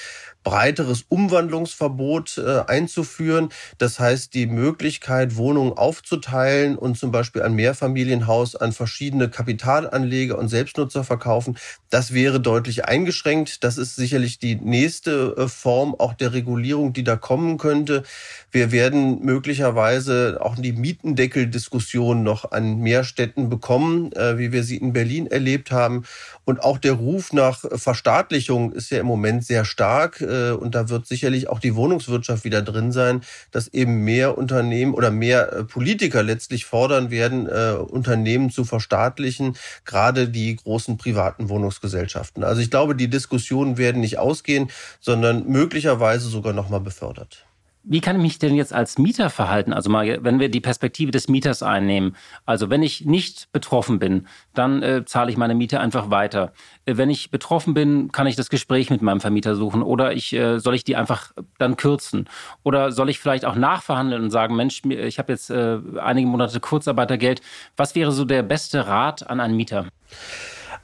breiteres 0.43 1.05
Umwandlungsverbot 1.09 2.39
äh, 2.39 2.61
einzuführen. 2.67 3.51
Das 3.79 4.01
heißt, 4.01 4.35
die 4.35 4.47
Möglichkeit, 4.47 5.37
Wohnungen 5.37 5.73
aufzuteilen 5.73 6.77
und 6.77 6.99
zum 6.99 7.13
Beispiel 7.13 7.43
ein 7.43 7.55
Mehrfamilienhaus 7.55 8.57
an 8.57 8.73
verschiedene 8.73 9.29
Kapitalanleger 9.29 10.39
und 10.39 10.49
Selbstnutzer 10.49 11.05
verkaufen, 11.05 11.57
das 11.91 12.13
wäre 12.15 12.41
deutlich 12.41 12.87
eingeschränkt. 12.87 13.65
Das 13.65 13.79
ist 13.79 13.97
sicherlich 13.97 14.39
die 14.39 14.57
nächste 14.57 15.35
äh, 15.37 15.49
Form 15.49 15.95
auch 15.95 16.15
der 16.15 16.33
Regulierung, 16.33 16.93
die 16.93 17.05
da 17.05 17.17
kommen 17.17 17.59
könnte. 17.59 18.03
Wir 18.51 18.73
werden 18.73 19.25
möglicherweise 19.25 20.39
auch 20.41 20.57
die 20.57 20.73
Mietendeckel-Diskussion 20.73 22.23
noch 22.23 22.53
an 22.53 22.79
mehr 22.79 23.05
Städten 23.05 23.49
bekommen, 23.49 24.13
äh, 24.13 24.39
wie 24.39 24.53
wir 24.53 24.65
sie 24.65 24.77
in 24.77 24.93
Berlin 24.93 25.27
erlebt 25.27 25.71
haben. 25.71 26.05
Und 26.45 26.63
auch 26.63 26.79
der 26.79 26.95
Ruf 26.95 27.33
nach 27.33 27.65
Verstaatlichung 27.75 28.73
ist 28.73 28.91
ja 28.91 28.99
im 28.99 29.07
Moment 29.07 29.45
sehr 29.45 29.65
stark. 29.65 30.21
Äh, 30.33 30.53
und 30.53 30.75
da 30.75 30.89
wird 30.89 31.07
sicherlich 31.07 31.49
auch 31.49 31.61
die 31.61 31.77
Wohnungswirtschaft 31.77 32.45
wieder 32.45 32.63
drin 32.63 32.93
sein, 32.93 33.23
dass 33.51 33.69
eben 33.69 34.05
mehr 34.05 34.39
Unternehmen 34.39 34.95
oder 34.95 35.11
mehr 35.11 35.53
äh, 35.53 35.65
Politiker 35.65 36.23
letztlich 36.23 36.65
fordern 36.65 37.11
werden, 37.11 37.49
Unternehmen 37.49 38.51
zu 38.51 38.65
verstaatlichen, 38.65 39.57
gerade 39.85 40.29
die 40.29 40.57
großen 40.57 40.97
privaten 40.97 41.49
Wohnungsgesellschaften. 41.49 42.45
Also 42.45 42.61
ich 42.61 42.71
glaube, 42.71 42.95
die 42.95 43.09
Diskussionen 43.09 43.79
werden 43.79 44.01
nicht 44.01 44.19
ausgehen, 44.19 44.71
sondern 45.01 45.47
möglicherweise 45.49 46.29
sogar 46.29 46.53
noch 46.53 46.69
mal 46.69 46.81
befördert. 46.81 47.45
Wie 47.85 48.01
kann 48.01 48.17
ich 48.17 48.23
mich 48.23 48.39
denn 48.39 48.55
jetzt 48.55 48.73
als 48.73 48.97
Mieter 48.99 49.29
verhalten? 49.29 49.73
Also 49.73 49.91
mal, 49.91 50.23
wenn 50.23 50.39
wir 50.39 50.49
die 50.49 50.61
Perspektive 50.61 51.11
des 51.11 51.29
Mieters 51.29 51.63
einnehmen. 51.63 52.17
Also 52.47 52.71
wenn 52.71 52.83
ich 52.83 53.05
nicht 53.05 53.51
betroffen 53.53 53.99
bin, 53.99 54.29
dann 54.55 54.83
äh, 54.83 55.05
zahle 55.05 55.31
ich 55.31 55.37
meine 55.37 55.55
Miete 55.55 55.81
einfach 55.81 56.09
weiter. 56.11 56.53
Äh, 56.85 56.97
wenn 56.97 57.11
ich 57.11 57.31
betroffen 57.31 57.75
bin, 57.75 58.13
kann 58.13 58.27
ich 58.27 58.37
das 58.37 58.51
Gespräch 58.51 58.91
mit 58.91 59.03
meinem 59.03 59.21
Vermieter 59.21 59.57
suchen 59.57 59.83
oder 59.83 60.13
ich 60.13 60.33
äh, 60.33 60.61
soll 60.61 60.77
ich 60.77 60.85
die 60.85 60.95
einfach 60.95 61.33
dann 61.59 61.77
kürzen 61.77 62.29
oder 62.63 62.93
soll 62.93 63.11
ich 63.11 63.19
vielleicht 63.19 63.45
auch 63.45 63.57
nachverhandeln 63.57 64.23
und 64.23 64.31
sagen, 64.31 64.55
Mensch, 64.55 64.83
ich 64.85 65.19
habe 65.19 65.33
jetzt 65.33 65.51
äh, 65.51 65.79
einige 66.01 66.29
Monate 66.29 66.61
Kurzarbeitergeld. 66.61 67.43
Was 67.77 67.95
wäre 67.95 68.13
so 68.13 68.25
der 68.25 68.45
beste 68.45 68.87
Rat 68.87 69.29
an 69.29 69.41
einen 69.41 69.57
Mieter? 69.57 69.87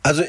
Also 0.02 0.24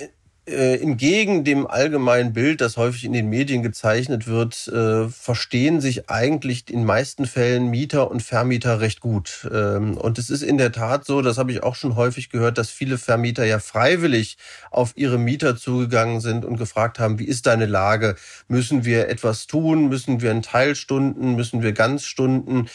äh, 0.49 0.81
entgegen 0.81 1.43
dem 1.43 1.67
allgemeinen 1.67 2.33
Bild, 2.33 2.61
das 2.61 2.77
häufig 2.77 3.05
in 3.05 3.13
den 3.13 3.29
Medien 3.29 3.63
gezeichnet 3.63 4.27
wird, 4.27 4.67
äh, 4.67 5.07
verstehen 5.07 5.81
sich 5.81 6.09
eigentlich 6.09 6.69
in 6.69 6.83
meisten 6.85 7.25
Fällen 7.25 7.69
Mieter 7.69 8.09
und 8.09 8.21
Vermieter 8.21 8.81
recht 8.81 8.99
gut. 8.99 9.47
Ähm, 9.53 9.95
und 9.97 10.17
es 10.17 10.29
ist 10.29 10.41
in 10.41 10.57
der 10.57 10.71
Tat 10.71 11.05
so, 11.05 11.21
das 11.21 11.37
habe 11.37 11.51
ich 11.51 11.63
auch 11.63 11.75
schon 11.75 11.95
häufig 11.95 12.29
gehört, 12.29 12.57
dass 12.57 12.69
viele 12.69 12.97
Vermieter 12.97 13.45
ja 13.45 13.59
freiwillig 13.59 14.37
auf 14.71 14.93
ihre 14.95 15.17
Mieter 15.17 15.55
zugegangen 15.55 16.19
sind 16.19 16.45
und 16.45 16.57
gefragt 16.57 16.99
haben, 16.99 17.19
wie 17.19 17.25
ist 17.25 17.45
deine 17.45 17.65
Lage? 17.65 18.15
Müssen 18.47 18.85
wir 18.85 19.09
etwas 19.09 19.47
tun? 19.47 19.89
Müssen 19.89 20.21
wir 20.21 20.31
in 20.31 20.41
Teilstunden? 20.41 21.35
Müssen 21.35 21.61
wir 21.61 21.71
Ganzstunden? 21.71 22.69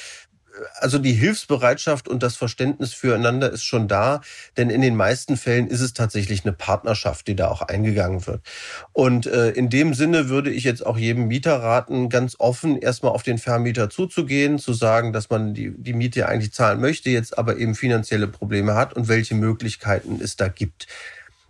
Also 0.80 0.98
die 0.98 1.12
Hilfsbereitschaft 1.12 2.08
und 2.08 2.22
das 2.22 2.36
Verständnis 2.36 2.92
füreinander 2.92 3.50
ist 3.50 3.64
schon 3.64 3.88
da, 3.88 4.20
denn 4.56 4.70
in 4.70 4.80
den 4.80 4.96
meisten 4.96 5.36
Fällen 5.36 5.68
ist 5.68 5.80
es 5.80 5.92
tatsächlich 5.92 6.44
eine 6.44 6.52
Partnerschaft, 6.52 7.26
die 7.26 7.36
da 7.36 7.48
auch 7.48 7.62
eingegangen 7.62 8.26
wird. 8.26 8.42
Und 8.92 9.26
äh, 9.26 9.50
in 9.50 9.68
dem 9.68 9.94
Sinne 9.94 10.28
würde 10.28 10.50
ich 10.50 10.64
jetzt 10.64 10.84
auch 10.84 10.98
jedem 10.98 11.26
Mieter 11.26 11.56
raten, 11.56 12.08
ganz 12.08 12.36
offen 12.38 12.78
erstmal 12.78 13.12
auf 13.12 13.22
den 13.22 13.38
Vermieter 13.38 13.90
zuzugehen, 13.90 14.58
zu 14.58 14.72
sagen, 14.72 15.12
dass 15.12 15.30
man 15.30 15.54
die, 15.54 15.72
die 15.76 15.92
Miete 15.92 16.28
eigentlich 16.28 16.52
zahlen 16.52 16.80
möchte, 16.80 17.10
jetzt 17.10 17.38
aber 17.38 17.56
eben 17.56 17.74
finanzielle 17.74 18.28
Probleme 18.28 18.74
hat 18.74 18.94
und 18.94 19.08
welche 19.08 19.34
Möglichkeiten 19.34 20.20
es 20.22 20.36
da 20.36 20.48
gibt. 20.48 20.86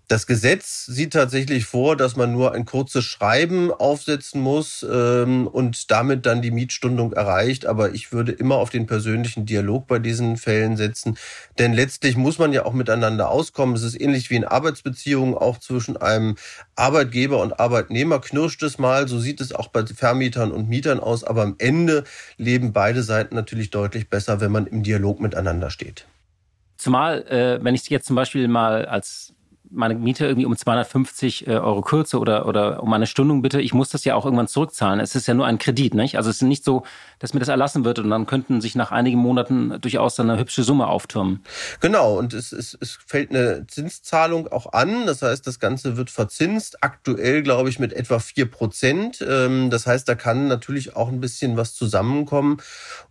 Das 0.06 0.26
Gesetz 0.26 0.84
sieht 0.84 1.14
tatsächlich 1.14 1.64
vor, 1.64 1.96
dass 1.96 2.14
man 2.14 2.30
nur 2.30 2.52
ein 2.52 2.66
kurzes 2.66 3.04
Schreiben 3.04 3.72
aufsetzen 3.72 4.38
muss 4.38 4.84
ähm, 4.88 5.46
und 5.46 5.90
damit 5.90 6.26
dann 6.26 6.42
die 6.42 6.50
Mietstundung 6.50 7.14
erreicht. 7.14 7.64
Aber 7.64 7.94
ich 7.94 8.12
würde 8.12 8.32
immer 8.32 8.56
auf 8.56 8.68
den 8.68 8.86
persönlichen 8.86 9.46
Dialog 9.46 9.86
bei 9.86 9.98
diesen 9.98 10.36
Fällen 10.36 10.76
setzen. 10.76 11.16
Denn 11.58 11.72
letztlich 11.72 12.18
muss 12.18 12.38
man 12.38 12.52
ja 12.52 12.66
auch 12.66 12.74
miteinander 12.74 13.30
auskommen. 13.30 13.74
Es 13.76 13.82
ist 13.82 13.98
ähnlich 13.98 14.28
wie 14.28 14.36
in 14.36 14.44
Arbeitsbeziehungen 14.44 15.34
auch 15.34 15.58
zwischen 15.58 15.96
einem 15.96 16.36
Arbeitgeber 16.76 17.40
und 17.40 17.58
Arbeitnehmer 17.58 18.20
knirscht 18.20 18.62
es 18.62 18.78
mal. 18.78 19.08
So 19.08 19.18
sieht 19.18 19.40
es 19.40 19.54
auch 19.54 19.68
bei 19.68 19.86
Vermietern 19.86 20.52
und 20.52 20.68
Mietern 20.68 21.00
aus. 21.00 21.24
Aber 21.24 21.42
am 21.42 21.54
Ende 21.56 22.04
leben 22.36 22.74
beide 22.74 23.02
Seiten 23.02 23.34
natürlich 23.34 23.70
deutlich 23.70 24.10
besser, 24.10 24.42
wenn 24.42 24.52
man 24.52 24.66
im 24.66 24.82
Dialog 24.82 25.20
miteinander 25.20 25.70
steht. 25.70 26.04
Zumal, 26.76 27.22
äh, 27.28 27.64
wenn 27.64 27.74
ich 27.74 27.88
jetzt 27.88 28.06
zum 28.06 28.16
Beispiel 28.16 28.48
mal 28.48 28.84
als 28.84 29.32
meine 29.74 29.94
Miete 29.94 30.26
irgendwie 30.26 30.46
um 30.46 30.56
250 30.56 31.46
äh, 31.46 31.50
Euro 31.52 31.82
kürze 31.82 32.18
oder, 32.18 32.46
oder 32.46 32.82
um 32.82 32.92
eine 32.92 33.06
Stundung 33.06 33.42
bitte, 33.42 33.60
ich 33.60 33.74
muss 33.74 33.90
das 33.90 34.04
ja 34.04 34.14
auch 34.14 34.24
irgendwann 34.24 34.48
zurückzahlen. 34.48 35.00
Es 35.00 35.14
ist 35.14 35.26
ja 35.26 35.34
nur 35.34 35.46
ein 35.46 35.58
Kredit, 35.58 35.94
nicht? 35.94 36.16
Also 36.16 36.30
es 36.30 36.36
ist 36.36 36.42
nicht 36.42 36.64
so, 36.64 36.84
dass 37.18 37.34
mir 37.34 37.40
das 37.40 37.48
erlassen 37.48 37.84
wird 37.84 37.98
und 37.98 38.10
dann 38.10 38.26
könnten 38.26 38.60
sich 38.60 38.74
nach 38.74 38.92
einigen 38.92 39.18
Monaten 39.18 39.80
durchaus 39.80 40.18
eine 40.20 40.38
hübsche 40.38 40.62
Summe 40.62 40.86
auftürmen. 40.86 41.42
Genau, 41.80 42.18
und 42.18 42.34
es, 42.34 42.52
es, 42.52 42.76
es 42.80 42.98
fällt 43.06 43.30
eine 43.30 43.66
Zinszahlung 43.66 44.48
auch 44.48 44.72
an. 44.72 45.06
Das 45.06 45.22
heißt, 45.22 45.46
das 45.46 45.58
Ganze 45.58 45.96
wird 45.96 46.10
verzinst, 46.10 46.82
aktuell 46.82 47.42
glaube 47.42 47.68
ich 47.68 47.78
mit 47.78 47.92
etwa 47.92 48.18
vier 48.18 48.50
Prozent. 48.50 49.24
Ähm, 49.26 49.70
das 49.70 49.86
heißt, 49.86 50.08
da 50.08 50.14
kann 50.14 50.48
natürlich 50.48 50.96
auch 50.96 51.08
ein 51.08 51.20
bisschen 51.20 51.56
was 51.56 51.74
zusammenkommen. 51.74 52.58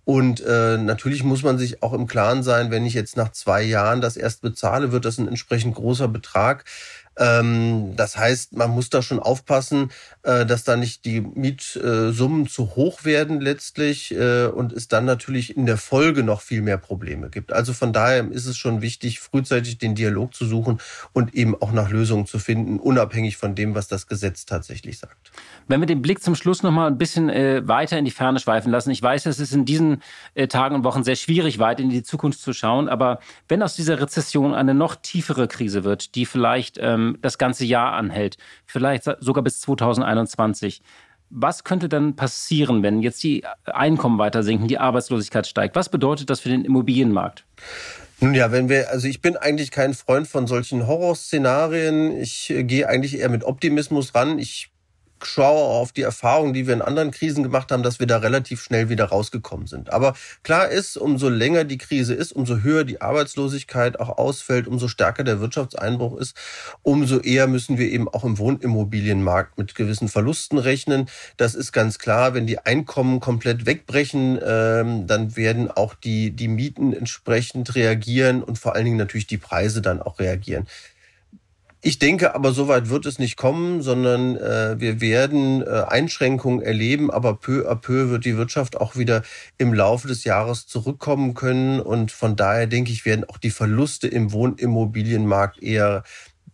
Und 0.05 0.41
äh, 0.41 0.77
natürlich 0.77 1.23
muss 1.23 1.43
man 1.43 1.57
sich 1.57 1.81
auch 1.81 1.93
im 1.93 2.07
Klaren 2.07 2.43
sein, 2.43 2.71
wenn 2.71 2.85
ich 2.85 2.93
jetzt 2.93 3.15
nach 3.15 3.31
zwei 3.31 3.63
Jahren 3.63 4.01
das 4.01 4.17
erst 4.17 4.41
bezahle, 4.41 4.91
wird 4.91 5.05
das 5.05 5.17
ein 5.17 5.27
entsprechend 5.27 5.75
großer 5.75 6.09
Betrag. 6.09 6.52
так. 6.53 6.65
Ähm, 7.17 7.95
das 7.95 8.17
heißt, 8.17 8.53
man 8.53 8.71
muss 8.71 8.89
da 8.89 9.01
schon 9.01 9.19
aufpassen, 9.19 9.91
äh, 10.23 10.45
dass 10.45 10.63
da 10.63 10.75
nicht 10.75 11.05
die 11.05 11.21
Mietsummen 11.21 12.47
zu 12.47 12.75
hoch 12.75 13.05
werden 13.05 13.41
letztlich 13.41 14.13
äh, 14.13 14.45
und 14.45 14.73
es 14.73 14.87
dann 14.87 15.05
natürlich 15.05 15.55
in 15.55 15.65
der 15.65 15.77
Folge 15.77 16.23
noch 16.23 16.41
viel 16.41 16.61
mehr 16.61 16.77
Probleme 16.77 17.29
gibt. 17.29 17.53
Also 17.53 17.73
von 17.73 17.93
daher 17.93 18.29
ist 18.31 18.45
es 18.45 18.57
schon 18.57 18.81
wichtig, 18.81 19.19
frühzeitig 19.19 19.77
den 19.77 19.95
Dialog 19.95 20.33
zu 20.33 20.45
suchen 20.45 20.79
und 21.13 21.35
eben 21.35 21.55
auch 21.61 21.71
nach 21.71 21.89
Lösungen 21.89 22.25
zu 22.25 22.39
finden, 22.39 22.79
unabhängig 22.79 23.37
von 23.37 23.55
dem, 23.55 23.75
was 23.75 23.87
das 23.87 24.07
Gesetz 24.07 24.45
tatsächlich 24.45 24.97
sagt. 24.99 25.31
Wenn 25.67 25.79
wir 25.79 25.87
den 25.87 26.01
Blick 26.01 26.21
zum 26.23 26.35
Schluss 26.35 26.63
noch 26.63 26.71
mal 26.71 26.87
ein 26.87 26.97
bisschen 26.97 27.29
äh, 27.29 27.67
weiter 27.67 27.97
in 27.97 28.05
die 28.05 28.11
Ferne 28.11 28.39
schweifen 28.39 28.71
lassen. 28.71 28.91
Ich 28.91 29.01
weiß, 29.01 29.25
es 29.25 29.39
ist 29.39 29.53
in 29.53 29.65
diesen 29.65 30.01
äh, 30.33 30.47
Tagen 30.47 30.75
und 30.75 30.83
Wochen 30.83 31.03
sehr 31.03 31.15
schwierig, 31.15 31.59
weit 31.59 31.79
in 31.79 31.89
die 31.89 32.03
Zukunft 32.03 32.39
zu 32.39 32.53
schauen. 32.53 32.89
Aber 32.89 33.19
wenn 33.47 33.61
aus 33.61 33.75
dieser 33.75 33.99
Rezession 33.99 34.53
eine 34.53 34.73
noch 34.73 34.95
tiefere 34.95 35.47
Krise 35.47 35.83
wird, 35.83 36.15
die 36.15 36.25
vielleicht 36.25 36.77
ähm, 36.79 37.02
das 37.21 37.37
ganze 37.37 37.65
Jahr 37.65 37.93
anhält, 37.93 38.37
vielleicht 38.65 39.03
sogar 39.19 39.43
bis 39.43 39.59
2021, 39.61 40.81
was 41.35 41.63
könnte 41.63 41.89
dann 41.89 42.15
passieren, 42.15 42.83
wenn 42.83 43.01
jetzt 43.01 43.23
die 43.23 43.43
Einkommen 43.65 44.19
weiter 44.19 44.43
sinken, 44.43 44.67
die 44.67 44.77
Arbeitslosigkeit 44.77 45.47
steigt? 45.47 45.75
Was 45.75 45.89
bedeutet 45.89 46.29
das 46.29 46.39
für 46.39 46.49
den 46.49 46.63
Immobilienmarkt? 46.63 47.45
Nun 48.19 48.35
ja, 48.35 48.51
wenn 48.51 48.69
wir, 48.69 48.91
also 48.91 49.07
ich 49.07 49.21
bin 49.21 49.35
eigentlich 49.35 49.71
kein 49.71 49.93
Freund 49.93 50.27
von 50.27 50.47
solchen 50.47 50.87
Horrorszenarien. 50.87 52.21
Ich 52.21 52.49
äh, 52.51 52.63
gehe 52.63 52.87
eigentlich 52.87 53.19
eher 53.19 53.29
mit 53.29 53.43
Optimismus 53.43 54.13
ran. 54.15 54.39
Ich 54.39 54.69
schaue 55.25 55.63
auf 55.63 55.91
die 55.91 56.01
Erfahrungen, 56.01 56.53
die 56.53 56.67
wir 56.67 56.73
in 56.73 56.81
anderen 56.81 57.11
Krisen 57.11 57.43
gemacht 57.43 57.71
haben, 57.71 57.83
dass 57.83 57.99
wir 57.99 58.07
da 58.07 58.17
relativ 58.17 58.61
schnell 58.61 58.89
wieder 58.89 59.05
rausgekommen 59.05 59.67
sind. 59.67 59.91
Aber 59.91 60.13
klar 60.43 60.69
ist, 60.69 60.97
umso 60.97 61.29
länger 61.29 61.63
die 61.63 61.77
Krise 61.77 62.13
ist, 62.13 62.31
umso 62.31 62.57
höher 62.57 62.83
die 62.83 63.01
Arbeitslosigkeit 63.01 63.99
auch 63.99 64.17
ausfällt, 64.17 64.67
umso 64.67 64.87
stärker 64.87 65.23
der 65.23 65.39
Wirtschaftseinbruch 65.39 66.17
ist, 66.17 66.35
umso 66.81 67.19
eher 67.19 67.47
müssen 67.47 67.77
wir 67.77 67.89
eben 67.89 68.07
auch 68.07 68.23
im 68.23 68.37
Wohnimmobilienmarkt 68.37 69.57
mit 69.57 69.75
gewissen 69.75 70.07
Verlusten 70.07 70.57
rechnen. 70.57 71.07
Das 71.37 71.55
ist 71.55 71.71
ganz 71.71 71.99
klar. 71.99 72.33
Wenn 72.33 72.47
die 72.47 72.59
Einkommen 72.59 73.19
komplett 73.19 73.65
wegbrechen, 73.65 74.39
ähm, 74.45 75.07
dann 75.07 75.35
werden 75.35 75.71
auch 75.71 75.95
die, 75.95 76.31
die 76.31 76.47
Mieten 76.47 76.93
entsprechend 76.93 77.75
reagieren 77.75 78.43
und 78.43 78.57
vor 78.59 78.75
allen 78.75 78.85
Dingen 78.85 78.97
natürlich 78.97 79.27
die 79.27 79.37
Preise 79.37 79.81
dann 79.81 80.01
auch 80.01 80.19
reagieren. 80.19 80.67
Ich 81.85 81.99
denke 81.99 82.33
aber, 82.33 82.53
so 82.53 82.69
weit 82.69 82.87
wird 82.87 83.05
es 83.05 83.19
nicht 83.19 83.35
kommen, 83.35 83.81
sondern 83.81 84.37
äh, 84.37 84.79
wir 84.79 85.01
werden 85.01 85.61
äh, 85.61 85.83
Einschränkungen 85.85 86.61
erleben, 86.61 87.11
aber 87.11 87.35
peu 87.35 87.69
à 87.69 87.75
peu 87.75 88.09
wird 88.09 88.23
die 88.23 88.37
Wirtschaft 88.37 88.79
auch 88.79 88.95
wieder 88.95 89.21
im 89.57 89.73
Laufe 89.73 90.07
des 90.07 90.23
Jahres 90.23 90.65
zurückkommen 90.65 91.33
können. 91.33 91.81
Und 91.81 92.13
von 92.13 92.37
daher 92.37 92.67
denke 92.67 92.93
ich, 92.93 93.05
werden 93.05 93.25
auch 93.25 93.37
die 93.37 93.49
Verluste 93.49 94.07
im 94.07 94.31
Wohnimmobilienmarkt 94.31 95.61
eher 95.61 96.03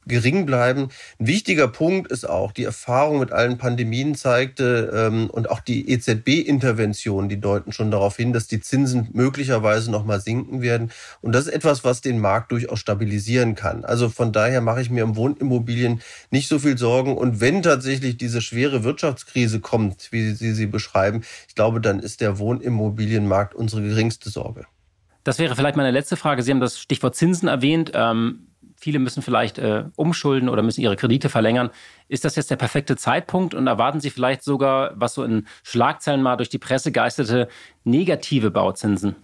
gering 0.10 0.46
bleiben. 0.46 0.90
Ein 1.20 1.28
wichtiger 1.28 1.68
Punkt 1.70 2.12
ist 2.12 2.28
auch, 2.28 2.52
die 2.52 2.66
Erfahrung 2.66 3.20
mit 3.20 3.32
allen 3.32 3.58
Pandemien 3.58 4.16
zeigte 4.16 4.92
ähm, 4.94 5.30
und 5.30 5.50
auch 5.50 5.62
die 5.62 5.90
EZB-Interventionen, 5.90 7.30
die 7.30 7.40
deuten 7.40 7.72
schon 7.72 7.92
darauf 7.92 8.18
hin, 8.18 8.34
dass 8.34 8.48
die 8.48 8.60
Zinsen 8.60 9.08
möglicherweise 9.14 9.90
nochmal 9.92 10.20
sinken 10.20 10.62
werden. 10.62 10.92
Und 11.22 11.34
das 11.34 11.48
ist 11.48 11.54
etwas, 11.54 11.84
was 11.84 12.02
den 12.02 12.20
Markt 12.20 12.52
durchaus 12.52 12.80
stabilisieren 12.80 13.56
kann. 13.56 13.86
Also 13.86 14.10
von 14.10 14.34
daher 14.34 14.60
mache 14.60 14.82
ich 14.82 14.90
mir 14.90 15.06
um 15.06 15.16
Wohnimmobilien 15.16 16.02
nicht 16.32 16.50
so 16.50 16.60
viel 16.60 16.78
Sorgen. 16.78 17.16
Und 17.16 17.40
wenn 17.40 17.62
tatsächlich 17.62 18.18
diese 18.18 18.42
schwere 18.42 18.84
Wirtschaftskrise 18.84 19.60
kommt, 19.62 20.12
wie 20.12 20.32
Sie 20.32 20.54
sie 20.54 20.66
beschreiben, 20.66 21.22
ich 21.48 21.56
glaube, 21.56 21.80
dann 21.80 22.00
ist 22.00 22.20
der 22.22 22.40
Wohnimmobilienmarkt 22.40 23.56
unsere 23.56 23.82
geringste 23.82 24.30
Sorge. 24.30 24.66
Das 25.24 25.38
wäre 25.38 25.56
vielleicht 25.56 25.76
meine 25.76 25.92
letzte 25.92 26.18
Frage. 26.18 26.42
Sie 26.42 26.52
haben 26.52 26.60
das 26.60 26.80
Stichwort 26.80 27.16
Zinsen 27.16 27.48
erwähnt. 27.48 27.92
Ähm 27.94 28.49
viele 28.80 29.00
müssen 29.00 29.22
vielleicht 29.22 29.58
äh, 29.58 29.84
umschulden 29.96 30.50
oder 30.50 30.64
müssen 30.64 30.82
ihre 30.82 30.96
Kredite 30.96 31.30
verlängern. 31.30 31.70
Ist 32.08 32.26
das 32.26 32.36
jetzt 32.36 32.50
der 32.50 32.56
perfekte 32.56 32.96
Zeitpunkt 32.96 33.54
und 33.54 33.68
erwarten 33.68 34.00
Sie 34.00 34.10
vielleicht 34.10 34.44
sogar, 34.44 34.94
was 34.96 35.14
so 35.14 35.24
in 35.24 35.48
Schlagzeilen 35.64 36.22
mal 36.22 36.38
durch 36.38 36.50
die 36.50 36.58
Presse 36.58 36.92
geisterte, 36.92 37.50
negative 37.90 38.52
Bauzinsen? 38.52 39.16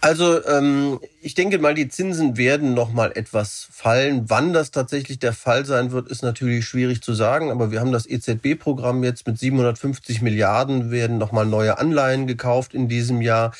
Also 0.00 0.44
ähm, 0.46 1.00
ich 1.20 1.34
denke 1.34 1.58
mal, 1.58 1.74
die 1.74 1.88
Zinsen 1.88 2.36
werden 2.38 2.72
noch 2.72 2.92
mal 2.92 3.12
etwas 3.14 3.68
fallen. 3.70 4.24
Wann 4.28 4.52
das 4.52 4.70
tatsächlich 4.70 5.18
der 5.18 5.34
Fall 5.34 5.66
sein 5.66 5.92
wird, 5.92 6.08
ist 6.08 6.22
natürlich 6.22 6.64
schwierig 6.64 7.02
zu 7.02 7.12
sagen. 7.12 7.50
Aber 7.50 7.70
wir 7.70 7.80
haben 7.80 7.92
das 7.92 8.06
EZB-Programm 8.06 9.04
jetzt 9.04 9.26
mit 9.26 9.38
750 9.38 10.22
Milliarden 10.22 10.90
werden 10.90 11.18
noch 11.18 11.32
mal 11.32 11.44
neue 11.44 11.78
Anleihen 11.78 12.26
gekauft 12.26 12.72
in 12.72 12.88
diesem 12.88 13.20
Jahr. 13.20 13.52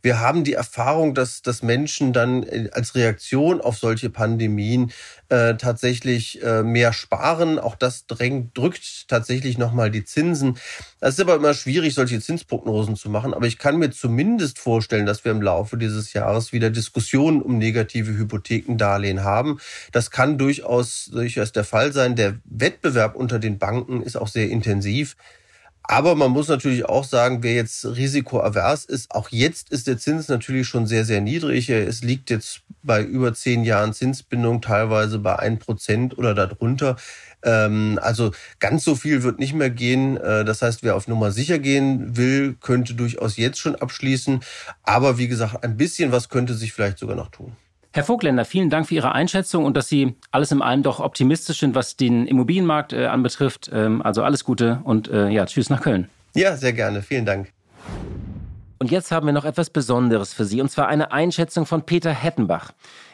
Wir 0.00 0.20
haben 0.20 0.44
die 0.44 0.52
Erfahrung, 0.52 1.14
dass, 1.14 1.42
dass 1.42 1.62
Menschen 1.62 2.12
dann 2.12 2.44
äh, 2.44 2.68
als 2.72 2.94
Reaktion 2.94 3.60
auf 3.60 3.78
solche 3.78 4.10
Pandemien 4.10 4.92
äh, 5.28 5.56
tatsächlich 5.56 6.40
äh, 6.42 6.62
mehr 6.62 6.92
sparen. 6.92 7.58
Auch 7.58 7.74
das 7.74 8.06
drängt, 8.06 8.56
drückt 8.56 9.08
tatsächlich 9.08 9.58
nochmal 9.58 9.90
die 9.90 10.04
Zinsen. 10.04 10.56
Es 11.00 11.14
ist 11.14 11.20
aber 11.20 11.34
immer 11.34 11.54
schwierig, 11.54 11.94
solche 11.94 12.20
Zinsprognosen 12.20 12.94
zu 12.94 13.10
machen. 13.10 13.34
Aber 13.34 13.46
ich 13.46 13.58
kann 13.58 13.77
mir 13.78 13.90
zumindest 13.90 14.58
vorstellen, 14.58 15.06
dass 15.06 15.24
wir 15.24 15.32
im 15.32 15.42
Laufe 15.42 15.76
dieses 15.76 16.12
Jahres 16.12 16.52
wieder 16.52 16.70
Diskussionen 16.70 17.40
um 17.42 17.58
negative 17.58 18.16
Hypothekendarlehen 18.16 19.24
haben. 19.24 19.58
Das 19.92 20.10
kann 20.10 20.38
durchaus, 20.38 21.10
durchaus 21.12 21.52
der 21.52 21.64
Fall 21.64 21.92
sein. 21.92 22.16
Der 22.16 22.36
Wettbewerb 22.44 23.16
unter 23.16 23.38
den 23.38 23.58
Banken 23.58 24.02
ist 24.02 24.16
auch 24.16 24.28
sehr 24.28 24.50
intensiv. 24.50 25.16
Aber 25.90 26.14
man 26.14 26.30
muss 26.30 26.48
natürlich 26.48 26.84
auch 26.84 27.02
sagen, 27.02 27.42
wer 27.42 27.54
jetzt 27.54 27.86
risikoavers 27.86 28.84
ist, 28.84 29.10
auch 29.10 29.30
jetzt 29.30 29.70
ist 29.70 29.86
der 29.86 29.96
Zins 29.96 30.28
natürlich 30.28 30.68
schon 30.68 30.86
sehr, 30.86 31.06
sehr 31.06 31.22
niedrig. 31.22 31.70
Es 31.70 32.02
liegt 32.02 32.28
jetzt 32.28 32.60
bei 32.82 33.02
über 33.02 33.32
zehn 33.32 33.64
Jahren 33.64 33.94
Zinsbindung 33.94 34.60
teilweise 34.60 35.18
bei 35.18 35.38
ein 35.38 35.58
Prozent 35.58 36.18
oder 36.18 36.34
darunter. 36.34 36.96
Ähm, 37.42 37.98
also 38.02 38.32
ganz 38.60 38.84
so 38.84 38.96
viel 38.96 39.22
wird 39.22 39.38
nicht 39.38 39.54
mehr 39.54 39.70
gehen. 39.70 40.18
Äh, 40.18 40.44
das 40.44 40.60
heißt, 40.60 40.82
wer 40.82 40.94
auf 40.94 41.08
Nummer 41.08 41.32
sicher 41.32 41.58
gehen 41.58 42.18
will, 42.18 42.54
könnte 42.60 42.92
durchaus 42.92 43.38
jetzt 43.38 43.58
schon 43.58 43.74
abschließen. 43.74 44.40
Aber 44.82 45.16
wie 45.16 45.28
gesagt, 45.28 45.64
ein 45.64 45.78
bisschen 45.78 46.12
was 46.12 46.28
könnte 46.28 46.52
sich 46.52 46.74
vielleicht 46.74 46.98
sogar 46.98 47.16
noch 47.16 47.30
tun. 47.30 47.56
Herr 47.92 48.04
Vogländer, 48.04 48.44
vielen 48.44 48.68
Dank 48.68 48.86
für 48.86 48.94
Ihre 48.94 49.12
Einschätzung 49.12 49.64
und 49.64 49.76
dass 49.76 49.88
Sie 49.88 50.14
alles 50.30 50.52
in 50.52 50.60
allem 50.60 50.82
doch 50.82 51.00
optimistisch 51.00 51.60
sind, 51.60 51.74
was 51.74 51.96
den 51.96 52.26
Immobilienmarkt 52.26 52.92
äh, 52.92 53.06
anbetrifft. 53.06 53.70
Ähm, 53.72 54.02
also 54.02 54.22
alles 54.22 54.44
Gute 54.44 54.80
und 54.84 55.08
äh, 55.08 55.28
ja, 55.28 55.46
tschüss 55.46 55.70
nach 55.70 55.80
Köln. 55.80 56.08
Ja, 56.34 56.56
sehr 56.56 56.74
gerne. 56.74 57.02
Vielen 57.02 57.24
Dank. 57.24 57.50
Und 58.78 58.92
jetzt 58.92 59.10
haben 59.10 59.26
wir 59.26 59.32
noch 59.32 59.44
etwas 59.44 59.70
Besonderes 59.70 60.32
für 60.32 60.44
Sie, 60.44 60.60
und 60.60 60.70
zwar 60.70 60.86
eine 60.86 61.10
Einschätzung 61.10 61.66
von 61.66 61.84
Peter 61.84 62.12
Hettenbach. 62.12 62.72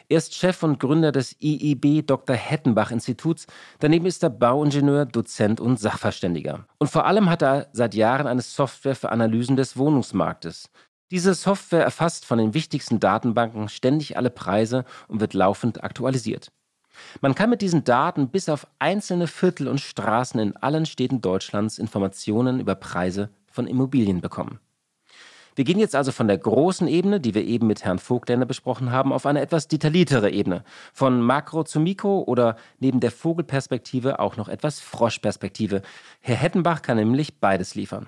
Er 0.09 0.19
ist 0.19 0.35
Chef 0.35 0.61
und 0.61 0.79
Gründer 0.79 1.11
des 1.11 1.35
IIB 1.41 2.05
Dr. 2.05 2.35
Hettenbach 2.35 2.91
Instituts. 2.91 3.47
Daneben 3.79 4.05
ist 4.05 4.21
er 4.21 4.29
Bauingenieur, 4.29 5.05
Dozent 5.05 5.59
und 5.59 5.79
Sachverständiger. 5.79 6.67
Und 6.77 6.91
vor 6.91 7.07
allem 7.07 7.29
hat 7.29 7.41
er 7.41 7.67
seit 7.73 7.95
Jahren 7.95 8.27
eine 8.27 8.41
Software 8.41 8.95
für 8.95 9.11
Analysen 9.11 9.55
des 9.55 9.75
Wohnungsmarktes. 9.77 10.69
Diese 11.11 11.35
Software 11.35 11.83
erfasst 11.83 12.25
von 12.25 12.39
den 12.39 12.53
wichtigsten 12.55 12.99
Datenbanken 12.99 13.69
ständig 13.69 14.17
alle 14.17 14.31
Preise 14.31 14.85
und 15.07 15.19
wird 15.19 15.35
laufend 15.35 15.83
aktualisiert. 15.83 16.51
Man 17.21 17.35
kann 17.35 17.49
mit 17.49 17.61
diesen 17.61 17.83
Daten 17.83 18.29
bis 18.29 18.49
auf 18.49 18.67
einzelne 18.79 19.27
Viertel 19.27 19.67
und 19.67 19.81
Straßen 19.81 20.39
in 20.39 20.55
allen 20.57 20.85
Städten 20.85 21.21
Deutschlands 21.21 21.77
Informationen 21.77 22.59
über 22.59 22.75
Preise 22.75 23.29
von 23.51 23.67
Immobilien 23.67 24.21
bekommen. 24.21 24.59
Wir 25.55 25.63
gehen 25.63 25.79
jetzt 25.79 25.95
also 25.95 26.11
von 26.11 26.27
der 26.27 26.37
großen 26.37 26.87
Ebene, 26.87 27.21
die 27.21 27.33
wir 27.33 27.45
eben 27.45 27.67
mit 27.67 27.85
Herrn 27.85 27.99
Vogtländer 27.99 28.45
besprochen 28.45 28.91
haben, 28.91 29.13
auf 29.13 29.25
eine 29.25 29.39
etwas 29.39 29.69
detailliertere 29.69 30.29
Ebene. 30.29 30.65
Von 30.91 31.21
Makro 31.21 31.63
zu 31.63 31.79
Mikro 31.79 32.23
oder 32.23 32.57
neben 32.79 32.99
der 32.99 33.11
Vogelperspektive 33.11 34.19
auch 34.19 34.35
noch 34.35 34.49
etwas 34.49 34.81
Froschperspektive. 34.81 35.81
Herr 36.19 36.35
Hettenbach 36.35 36.81
kann 36.81 36.97
nämlich 36.97 37.39
beides 37.39 37.75
liefern. 37.75 38.07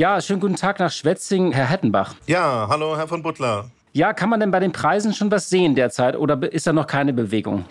Ja, 0.00 0.18
schönen 0.22 0.40
guten 0.40 0.56
Tag 0.56 0.78
nach 0.78 0.90
Schwetzing, 0.90 1.52
Herr 1.52 1.68
Hettenbach. 1.68 2.14
Ja, 2.26 2.68
hallo, 2.70 2.96
Herr 2.96 3.06
von 3.06 3.22
Butler. 3.22 3.70
Ja, 3.92 4.14
kann 4.14 4.30
man 4.30 4.40
denn 4.40 4.50
bei 4.50 4.58
den 4.58 4.72
Preisen 4.72 5.12
schon 5.12 5.30
was 5.30 5.50
sehen 5.50 5.74
derzeit 5.74 6.16
oder 6.16 6.50
ist 6.50 6.66
da 6.66 6.72
noch 6.72 6.86
keine 6.86 7.12
Bewegung? 7.12 7.66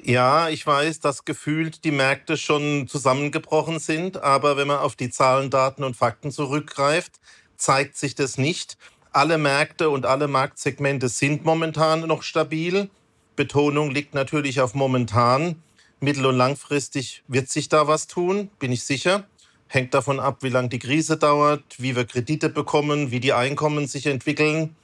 Ja, 0.00 0.48
ich 0.48 0.64
weiß, 0.64 1.00
dass 1.00 1.24
gefühlt 1.24 1.82
die 1.82 1.90
Märkte 1.90 2.36
schon 2.36 2.86
zusammengebrochen 2.86 3.80
sind, 3.80 4.22
aber 4.22 4.56
wenn 4.56 4.68
man 4.68 4.78
auf 4.78 4.94
die 4.94 5.10
Zahlen, 5.10 5.50
Daten 5.50 5.82
und 5.82 5.96
Fakten 5.96 6.30
zurückgreift, 6.30 7.14
zeigt 7.56 7.96
sich 7.96 8.14
das 8.14 8.38
nicht. 8.38 8.78
Alle 9.10 9.36
Märkte 9.36 9.90
und 9.90 10.06
alle 10.06 10.28
Marktsegmente 10.28 11.08
sind 11.08 11.44
momentan 11.44 12.06
noch 12.06 12.22
stabil. 12.22 12.90
Betonung 13.34 13.90
liegt 13.90 14.14
natürlich 14.14 14.60
auf 14.60 14.74
momentan. 14.74 15.60
Mittel- 15.98 16.26
und 16.26 16.36
langfristig 16.36 17.24
wird 17.26 17.48
sich 17.48 17.68
da 17.68 17.88
was 17.88 18.06
tun, 18.06 18.50
bin 18.60 18.70
ich 18.70 18.84
sicher. 18.84 19.24
Hängt 19.68 19.94
davon 19.94 20.20
ab, 20.20 20.38
wie 20.42 20.48
lange 20.48 20.68
die 20.68 20.78
Krise 20.78 21.16
dauert, 21.16 21.62
wie 21.78 21.96
wir 21.96 22.04
Kredite 22.04 22.48
bekommen, 22.48 23.10
wie 23.10 23.20
die 23.20 23.32
Einkommen 23.32 23.86
sich 23.86 24.06
entwickeln. 24.06 24.76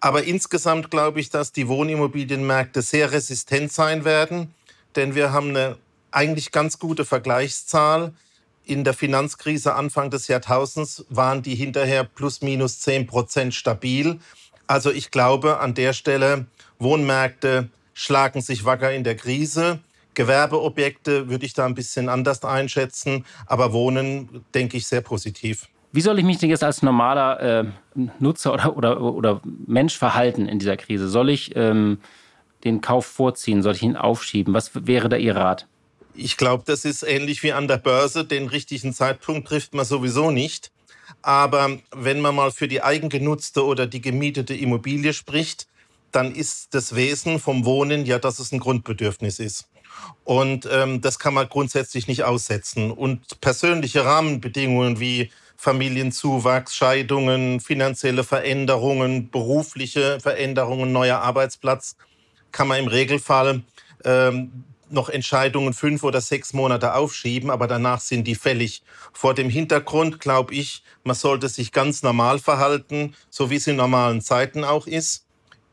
Aber 0.00 0.24
insgesamt 0.24 0.90
glaube 0.90 1.20
ich, 1.20 1.30
dass 1.30 1.52
die 1.52 1.68
Wohnimmobilienmärkte 1.68 2.82
sehr 2.82 3.12
resistent 3.12 3.72
sein 3.72 4.04
werden, 4.04 4.52
denn 4.96 5.14
wir 5.14 5.32
haben 5.32 5.50
eine 5.50 5.76
eigentlich 6.10 6.50
ganz 6.50 6.78
gute 6.78 7.04
Vergleichszahl. 7.04 8.12
In 8.64 8.84
der 8.84 8.94
Finanzkrise 8.94 9.74
Anfang 9.74 10.10
des 10.10 10.28
Jahrtausends 10.28 11.04
waren 11.08 11.42
die 11.42 11.54
hinterher 11.54 12.04
plus 12.04 12.42
minus 12.42 12.80
10 12.80 13.06
Prozent 13.06 13.54
stabil. 13.54 14.20
Also 14.66 14.90
ich 14.90 15.10
glaube 15.10 15.58
an 15.58 15.74
der 15.74 15.92
Stelle, 15.92 16.46
Wohnmärkte 16.78 17.68
schlagen 17.94 18.40
sich 18.40 18.64
wacker 18.64 18.92
in 18.92 19.04
der 19.04 19.16
Krise. 19.16 19.80
Gewerbeobjekte 20.14 21.28
würde 21.28 21.46
ich 21.46 21.54
da 21.54 21.66
ein 21.66 21.74
bisschen 21.74 22.08
anders 22.08 22.44
einschätzen, 22.44 23.24
aber 23.46 23.72
Wohnen 23.72 24.44
denke 24.54 24.76
ich 24.76 24.86
sehr 24.86 25.00
positiv. 25.00 25.68
Wie 25.92 26.00
soll 26.00 26.18
ich 26.18 26.24
mich 26.24 26.38
denn 26.38 26.48
jetzt 26.48 26.64
als 26.64 26.82
normaler 26.82 27.40
äh, 27.40 27.64
Nutzer 28.18 28.52
oder, 28.54 28.76
oder, 28.76 29.00
oder 29.00 29.40
Mensch 29.66 29.96
verhalten 29.96 30.48
in 30.48 30.58
dieser 30.58 30.78
Krise? 30.78 31.08
Soll 31.08 31.28
ich 31.28 31.54
ähm, 31.54 31.98
den 32.64 32.80
Kauf 32.80 33.04
vorziehen? 33.04 33.62
Soll 33.62 33.74
ich 33.74 33.82
ihn 33.82 33.96
aufschieben? 33.96 34.54
Was 34.54 34.70
wäre 34.74 35.10
da 35.10 35.16
Ihr 35.16 35.36
Rat? 35.36 35.66
Ich 36.14 36.38
glaube, 36.38 36.64
das 36.66 36.84
ist 36.84 37.02
ähnlich 37.02 37.42
wie 37.42 37.52
an 37.52 37.68
der 37.68 37.76
Börse. 37.76 38.24
Den 38.24 38.48
richtigen 38.48 38.94
Zeitpunkt 38.94 39.48
trifft 39.48 39.74
man 39.74 39.84
sowieso 39.84 40.30
nicht. 40.30 40.72
Aber 41.20 41.78
wenn 41.94 42.20
man 42.20 42.34
mal 42.34 42.50
für 42.52 42.68
die 42.68 42.82
eigengenutzte 42.82 43.64
oder 43.64 43.86
die 43.86 44.00
gemietete 44.00 44.54
Immobilie 44.54 45.12
spricht, 45.12 45.66
dann 46.10 46.34
ist 46.34 46.74
das 46.74 46.94
Wesen 46.94 47.38
vom 47.38 47.64
Wohnen 47.64 48.06
ja, 48.06 48.18
dass 48.18 48.38
es 48.38 48.52
ein 48.52 48.60
Grundbedürfnis 48.60 49.38
ist. 49.38 49.68
Und 50.24 50.68
ähm, 50.70 51.00
das 51.00 51.18
kann 51.18 51.34
man 51.34 51.48
grundsätzlich 51.48 52.06
nicht 52.06 52.24
aussetzen. 52.24 52.90
Und 52.90 53.40
persönliche 53.40 54.04
Rahmenbedingungen 54.04 55.00
wie 55.00 55.30
Familienzuwachs, 55.56 56.74
Scheidungen, 56.74 57.60
finanzielle 57.60 58.24
Veränderungen, 58.24 59.30
berufliche 59.30 60.18
Veränderungen, 60.20 60.92
neuer 60.92 61.18
Arbeitsplatz, 61.18 61.96
kann 62.50 62.68
man 62.68 62.80
im 62.80 62.88
Regelfall 62.88 63.62
ähm, 64.04 64.64
noch 64.92 65.08
Entscheidungen 65.08 65.72
fünf 65.72 66.04
oder 66.04 66.20
sechs 66.20 66.52
Monate 66.52 66.94
aufschieben, 66.94 67.50
aber 67.50 67.66
danach 67.66 68.00
sind 68.00 68.24
die 68.24 68.34
fällig. 68.34 68.82
Vor 69.12 69.34
dem 69.34 69.48
Hintergrund 69.48 70.20
glaube 70.20 70.54
ich, 70.54 70.82
man 71.02 71.16
sollte 71.16 71.48
sich 71.48 71.72
ganz 71.72 72.02
normal 72.02 72.38
verhalten, 72.38 73.14
so 73.30 73.50
wie 73.50 73.56
es 73.56 73.66
in 73.66 73.76
normalen 73.76 74.20
Zeiten 74.20 74.64
auch 74.64 74.86
ist. 74.86 75.24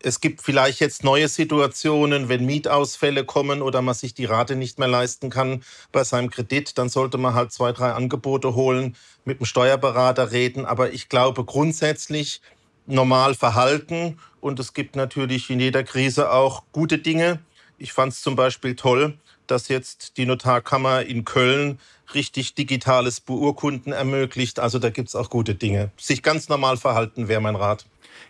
Es 0.02 0.22
gibt 0.22 0.42
vielleicht 0.42 0.80
jetzt 0.80 1.04
neue 1.04 1.28
Situationen, 1.28 2.30
wenn 2.30 2.46
Mietausfälle 2.46 3.26
kommen 3.26 3.62
oder 3.62 3.82
man 3.82 3.96
sich 3.96 4.14
die 4.14 4.26
Rate 4.26 4.56
nicht 4.56 4.80
mehr 4.80 4.88
leisten 4.88 5.30
kann 5.30 5.64
bei 5.92 6.04
seinem 6.06 6.30
Kredit, 6.30 6.78
dann 6.78 6.88
sollte 6.88 7.18
man 7.18 7.34
halt 7.34 7.52
zwei, 7.52 7.74
drei 7.74 7.92
Angebote 7.92 8.56
holen, 8.56 8.96
mit 9.26 9.40
dem 9.40 9.46
Steuerberater 9.46 10.32
reden. 10.32 10.66
Aber 10.66 10.94
ich 10.94 11.10
glaube 11.10 11.44
grundsätzlich 11.44 12.42
normal 12.86 13.36
verhalten 13.36 14.18
und 14.40 14.60
es 14.60 14.74
gibt 14.74 14.96
natürlich 14.96 15.50
in 15.50 15.60
jeder 15.60 15.84
Krise 15.84 16.32
auch 16.32 16.64
gute 16.72 16.98
Dinge. 16.98 17.40
Ich 17.78 17.92
fand 17.92 18.14
es 18.14 18.22
zum 18.22 18.36
Beispiel 18.36 18.76
toll, 18.76 19.18
dass 19.48 19.68
jetzt 19.68 20.18
die 20.18 20.26
Notarkammer 20.26 21.04
in 21.04 21.26
Köln 21.26 21.80
richtig 22.14 22.56
digitales 22.56 23.20
Beurkunden 23.20 23.94
ermöglicht. 23.94 24.60
Also 24.60 24.80
da 24.80 24.90
gibt 24.90 25.10
es 25.10 25.16
auch 25.16 25.30
gute 25.30 25.56
Dinge. 25.56 25.92
Sich 25.98 26.24
ganz 26.24 26.50
normal 26.50 26.78
verhalten 26.78 27.28
wäre 27.28 27.42
mein 27.42 27.56
Rat. 27.56 27.86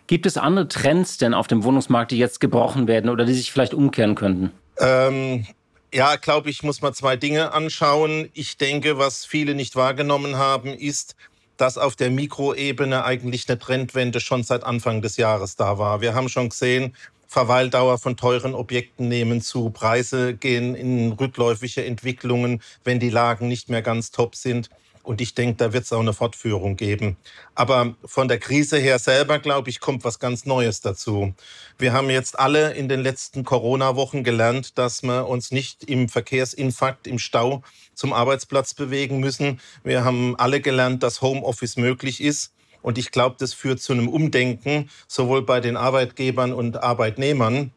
Gibt 0.06 0.26
es 0.26 0.36
andere 0.36 0.68
Trends 0.68 1.18
denn 1.18 1.34
auf 1.34 1.46
dem 1.46 1.64
Wohnungsmarkt, 1.64 2.10
die 2.10 2.18
jetzt 2.18 2.40
gebrochen 2.40 2.86
werden 2.88 3.10
oder 3.10 3.24
die 3.24 3.34
sich 3.34 3.52
vielleicht 3.52 3.74
umkehren 3.74 4.14
könnten? 4.14 4.50
Ähm, 4.78 5.46
ja, 5.92 6.16
glaube 6.16 6.50
ich, 6.50 6.62
muss 6.62 6.82
man 6.82 6.94
zwei 6.94 7.16
Dinge 7.16 7.52
anschauen. 7.52 8.28
Ich 8.34 8.56
denke, 8.56 8.98
was 8.98 9.24
viele 9.24 9.54
nicht 9.54 9.76
wahrgenommen 9.76 10.36
haben, 10.36 10.74
ist, 10.74 11.16
dass 11.56 11.76
auf 11.76 11.94
der 11.94 12.10
Mikroebene 12.10 13.04
eigentlich 13.04 13.48
eine 13.48 13.58
Trendwende 13.58 14.20
schon 14.20 14.42
seit 14.42 14.64
Anfang 14.64 15.02
des 15.02 15.16
Jahres 15.16 15.56
da 15.56 15.78
war. 15.78 16.00
Wir 16.00 16.14
haben 16.14 16.28
schon 16.28 16.48
gesehen, 16.48 16.94
Verweildauer 17.26 17.98
von 17.98 18.16
teuren 18.16 18.54
Objekten 18.54 19.08
nehmen 19.08 19.40
zu, 19.40 19.70
Preise 19.70 20.34
gehen 20.34 20.74
in 20.74 21.12
rückläufige 21.12 21.84
Entwicklungen, 21.84 22.60
wenn 22.82 22.98
die 22.98 23.10
Lagen 23.10 23.46
nicht 23.46 23.68
mehr 23.68 23.82
ganz 23.82 24.10
top 24.10 24.34
sind. 24.34 24.68
Und 25.02 25.20
ich 25.20 25.34
denke, 25.34 25.56
da 25.56 25.72
wird 25.72 25.84
es 25.84 25.92
auch 25.92 26.00
eine 26.00 26.12
Fortführung 26.12 26.76
geben. 26.76 27.16
Aber 27.54 27.94
von 28.04 28.28
der 28.28 28.38
Krise 28.38 28.78
her 28.78 28.98
selber, 28.98 29.38
glaube 29.38 29.70
ich, 29.70 29.80
kommt 29.80 30.04
was 30.04 30.18
ganz 30.18 30.44
Neues 30.44 30.82
dazu. 30.82 31.34
Wir 31.78 31.92
haben 31.92 32.10
jetzt 32.10 32.38
alle 32.38 32.74
in 32.74 32.88
den 32.88 33.00
letzten 33.00 33.44
Corona-Wochen 33.44 34.24
gelernt, 34.24 34.76
dass 34.76 35.02
wir 35.02 35.26
uns 35.26 35.52
nicht 35.52 35.84
im 35.84 36.08
Verkehrsinfarkt, 36.08 37.06
im 37.06 37.18
Stau 37.18 37.62
zum 37.94 38.12
Arbeitsplatz 38.12 38.74
bewegen 38.74 39.20
müssen. 39.20 39.60
Wir 39.84 40.04
haben 40.04 40.36
alle 40.36 40.60
gelernt, 40.60 41.02
dass 41.02 41.22
Homeoffice 41.22 41.76
möglich 41.76 42.22
ist. 42.22 42.52
Und 42.82 42.98
ich 42.98 43.10
glaube, 43.10 43.36
das 43.38 43.54
führt 43.54 43.80
zu 43.80 43.92
einem 43.92 44.08
Umdenken, 44.08 44.90
sowohl 45.06 45.42
bei 45.42 45.60
den 45.60 45.76
Arbeitgebern 45.76 46.52
und 46.52 46.82
Arbeitnehmern. 46.82 47.72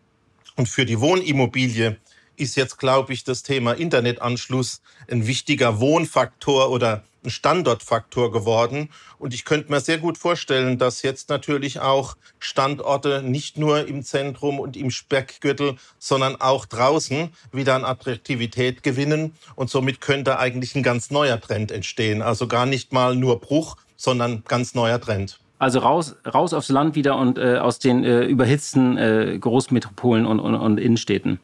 Und 0.55 0.69
für 0.69 0.85
die 0.85 0.99
Wohnimmobilie 0.99 1.97
ist 2.35 2.55
jetzt, 2.55 2.77
glaube 2.77 3.13
ich, 3.13 3.23
das 3.23 3.43
Thema 3.43 3.73
Internetanschluss 3.73 4.81
ein 5.09 5.27
wichtiger 5.27 5.79
Wohnfaktor 5.79 6.69
oder 6.69 7.03
ein 7.25 7.29
Standortfaktor 7.29 8.31
geworden. 8.31 8.89
Und 9.19 9.33
ich 9.33 9.45
könnte 9.45 9.71
mir 9.71 9.79
sehr 9.79 9.97
gut 9.97 10.17
vorstellen, 10.17 10.77
dass 10.77 11.01
jetzt 11.01 11.29
natürlich 11.29 11.79
auch 11.79 12.15
Standorte 12.39 13.21
nicht 13.23 13.57
nur 13.57 13.87
im 13.87 14.03
Zentrum 14.03 14.59
und 14.59 14.77
im 14.77 14.91
Speckgürtel, 14.91 15.75
sondern 15.99 16.39
auch 16.39 16.65
draußen 16.65 17.29
wieder 17.51 17.75
an 17.75 17.85
Attraktivität 17.85 18.83
gewinnen. 18.83 19.35
Und 19.55 19.69
somit 19.69 20.01
könnte 20.01 20.39
eigentlich 20.39 20.75
ein 20.75 20.83
ganz 20.83 21.11
neuer 21.11 21.39
Trend 21.39 21.71
entstehen. 21.71 22.21
Also 22.21 22.47
gar 22.47 22.65
nicht 22.65 22.93
mal 22.93 23.15
nur 23.15 23.39
Bruch, 23.39 23.77
sondern 23.95 24.43
ganz 24.47 24.75
neuer 24.75 24.99
Trend. 24.99 25.39
Also 25.59 25.79
raus, 25.79 26.17
raus 26.27 26.53
aufs 26.53 26.67
Land 26.67 26.95
wieder 26.95 27.15
und 27.17 27.37
äh, 27.37 27.57
aus 27.57 27.79
den 27.79 28.03
äh, 28.03 28.25
überhitzten 28.25 28.97
äh, 28.97 29.37
Großmetropolen 29.39 30.25
und, 30.25 30.41
und, 30.41 30.55
und 30.55 30.77
Innenstädten. 30.77 31.39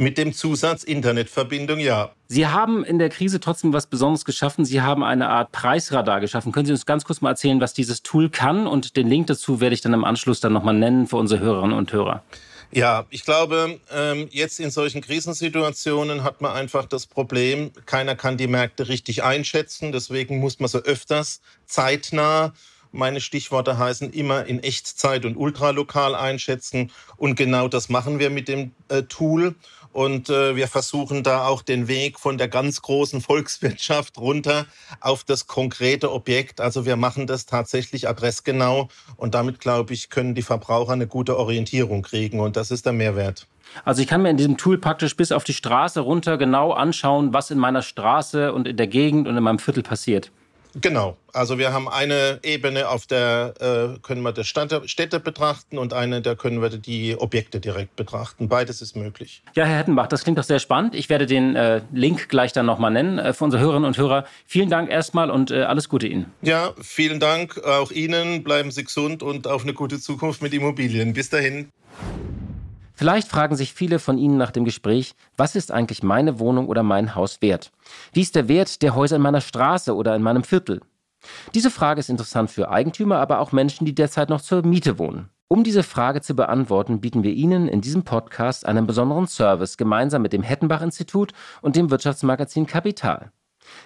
Mit 0.00 0.16
dem 0.16 0.32
Zusatz 0.32 0.84
Internetverbindung, 0.84 1.80
ja. 1.80 2.12
Sie 2.28 2.46
haben 2.46 2.84
in 2.84 3.00
der 3.00 3.08
Krise 3.08 3.40
trotzdem 3.40 3.72
was 3.72 3.88
Besonderes 3.88 4.24
geschaffen. 4.24 4.64
Sie 4.64 4.80
haben 4.80 5.02
eine 5.02 5.28
Art 5.28 5.50
Preisradar 5.50 6.20
geschaffen. 6.20 6.52
Können 6.52 6.66
Sie 6.66 6.72
uns 6.72 6.86
ganz 6.86 7.04
kurz 7.04 7.20
mal 7.20 7.30
erzählen, 7.30 7.60
was 7.60 7.74
dieses 7.74 8.04
Tool 8.04 8.30
kann? 8.30 8.68
Und 8.68 8.96
den 8.96 9.08
Link 9.08 9.26
dazu 9.26 9.60
werde 9.60 9.74
ich 9.74 9.80
dann 9.80 9.92
im 9.94 10.04
Anschluss 10.04 10.38
dann 10.38 10.52
nochmal 10.52 10.74
nennen 10.74 11.08
für 11.08 11.16
unsere 11.16 11.40
Hörerinnen 11.40 11.76
und 11.76 11.92
Hörer. 11.92 12.22
Ja, 12.70 13.06
ich 13.10 13.24
glaube, 13.24 13.80
ähm, 13.92 14.28
jetzt 14.30 14.60
in 14.60 14.70
solchen 14.70 15.00
Krisensituationen 15.00 16.22
hat 16.22 16.42
man 16.42 16.52
einfach 16.52 16.84
das 16.84 17.06
Problem, 17.06 17.72
keiner 17.84 18.14
kann 18.14 18.36
die 18.36 18.46
Märkte 18.46 18.88
richtig 18.88 19.24
einschätzen. 19.24 19.90
Deswegen 19.90 20.38
muss 20.38 20.60
man 20.60 20.68
so 20.68 20.78
öfters 20.78 21.40
zeitnah 21.66 22.52
meine 22.92 23.20
Stichworte 23.20 23.78
heißen 23.78 24.12
immer 24.12 24.46
in 24.46 24.62
Echtzeit 24.62 25.24
und 25.24 25.36
ultralokal 25.36 26.14
einschätzen. 26.14 26.90
Und 27.16 27.36
genau 27.36 27.68
das 27.68 27.88
machen 27.88 28.18
wir 28.18 28.30
mit 28.30 28.48
dem 28.48 28.72
äh, 28.88 29.02
Tool. 29.02 29.54
Und 29.98 30.30
äh, 30.30 30.54
wir 30.54 30.68
versuchen 30.68 31.24
da 31.24 31.48
auch 31.48 31.60
den 31.60 31.88
Weg 31.88 32.20
von 32.20 32.38
der 32.38 32.46
ganz 32.46 32.82
großen 32.82 33.20
Volkswirtschaft 33.20 34.16
runter 34.16 34.66
auf 35.00 35.24
das 35.24 35.48
konkrete 35.48 36.12
Objekt. 36.12 36.60
Also 36.60 36.86
wir 36.86 36.94
machen 36.94 37.26
das 37.26 37.46
tatsächlich 37.46 38.08
adressgenau. 38.08 38.90
Und 39.16 39.34
damit, 39.34 39.58
glaube 39.58 39.94
ich, 39.94 40.08
können 40.08 40.36
die 40.36 40.42
Verbraucher 40.42 40.92
eine 40.92 41.08
gute 41.08 41.36
Orientierung 41.36 42.02
kriegen. 42.02 42.38
Und 42.38 42.56
das 42.56 42.70
ist 42.70 42.86
der 42.86 42.92
Mehrwert. 42.92 43.48
Also 43.84 44.00
ich 44.00 44.06
kann 44.06 44.22
mir 44.22 44.30
in 44.30 44.36
diesem 44.36 44.56
Tool 44.56 44.78
praktisch 44.78 45.16
bis 45.16 45.32
auf 45.32 45.42
die 45.42 45.52
Straße 45.52 45.98
runter 45.98 46.38
genau 46.38 46.70
anschauen, 46.70 47.32
was 47.34 47.50
in 47.50 47.58
meiner 47.58 47.82
Straße 47.82 48.52
und 48.52 48.68
in 48.68 48.76
der 48.76 48.86
Gegend 48.86 49.26
und 49.26 49.36
in 49.36 49.42
meinem 49.42 49.58
Viertel 49.58 49.82
passiert. 49.82 50.30
Genau. 50.80 51.16
Also 51.32 51.58
wir 51.58 51.72
haben 51.72 51.88
eine 51.88 52.40
Ebene, 52.42 52.88
auf 52.88 53.06
der 53.06 53.54
äh, 53.60 53.98
können 54.00 54.22
wir 54.22 54.32
die 54.32 54.44
Städte 54.44 55.20
betrachten 55.20 55.78
und 55.78 55.92
eine, 55.92 56.20
da 56.20 56.34
können 56.34 56.60
wir 56.60 56.70
die 56.70 57.16
Objekte 57.16 57.60
direkt 57.60 57.96
betrachten. 57.96 58.48
Beides 58.48 58.80
ist 58.82 58.96
möglich. 58.96 59.42
Ja, 59.54 59.64
Herr 59.64 59.78
Hettenbach, 59.78 60.06
das 60.06 60.24
klingt 60.24 60.38
doch 60.38 60.44
sehr 60.44 60.58
spannend. 60.58 60.94
Ich 60.94 61.08
werde 61.08 61.26
den 61.26 61.54
äh, 61.54 61.82
Link 61.92 62.28
gleich 62.28 62.52
dann 62.52 62.66
nochmal 62.66 62.90
nennen 62.90 63.18
äh, 63.18 63.32
für 63.32 63.44
unsere 63.44 63.62
Hörerinnen 63.62 63.86
und 63.86 63.96
Hörer. 63.98 64.24
Vielen 64.46 64.70
Dank 64.70 64.90
erstmal 64.90 65.30
und 65.30 65.50
äh, 65.50 65.62
alles 65.62 65.88
Gute 65.88 66.06
Ihnen. 66.06 66.32
Ja, 66.42 66.72
vielen 66.80 67.20
Dank 67.20 67.62
auch 67.64 67.90
Ihnen. 67.90 68.42
Bleiben 68.42 68.70
Sie 68.70 68.84
gesund 68.84 69.22
und 69.22 69.46
auf 69.46 69.62
eine 69.62 69.74
gute 69.74 70.00
Zukunft 70.00 70.42
mit 70.42 70.52
Immobilien. 70.54 71.12
Bis 71.12 71.30
dahin. 71.30 71.70
Vielleicht 72.98 73.28
fragen 73.28 73.54
sich 73.54 73.74
viele 73.74 74.00
von 74.00 74.18
Ihnen 74.18 74.38
nach 74.38 74.50
dem 74.50 74.64
Gespräch, 74.64 75.14
was 75.36 75.54
ist 75.54 75.70
eigentlich 75.70 76.02
meine 76.02 76.40
Wohnung 76.40 76.66
oder 76.66 76.82
mein 76.82 77.14
Haus 77.14 77.40
wert? 77.40 77.70
Wie 78.12 78.22
ist 78.22 78.34
der 78.34 78.48
Wert 78.48 78.82
der 78.82 78.96
Häuser 78.96 79.14
in 79.14 79.22
meiner 79.22 79.40
Straße 79.40 79.94
oder 79.94 80.16
in 80.16 80.22
meinem 80.22 80.42
Viertel? 80.42 80.80
Diese 81.54 81.70
Frage 81.70 82.00
ist 82.00 82.10
interessant 82.10 82.50
für 82.50 82.70
Eigentümer, 82.70 83.20
aber 83.20 83.38
auch 83.38 83.52
Menschen, 83.52 83.84
die 83.84 83.94
derzeit 83.94 84.30
noch 84.30 84.40
zur 84.40 84.66
Miete 84.66 84.98
wohnen. 84.98 85.28
Um 85.46 85.62
diese 85.62 85.84
Frage 85.84 86.22
zu 86.22 86.34
beantworten, 86.34 87.00
bieten 87.00 87.22
wir 87.22 87.30
Ihnen 87.30 87.68
in 87.68 87.82
diesem 87.82 88.02
Podcast 88.02 88.66
einen 88.66 88.88
besonderen 88.88 89.28
Service 89.28 89.76
gemeinsam 89.76 90.22
mit 90.22 90.32
dem 90.32 90.42
Hettenbach-Institut 90.42 91.32
und 91.62 91.76
dem 91.76 91.92
Wirtschaftsmagazin 91.92 92.66
Kapital. 92.66 93.30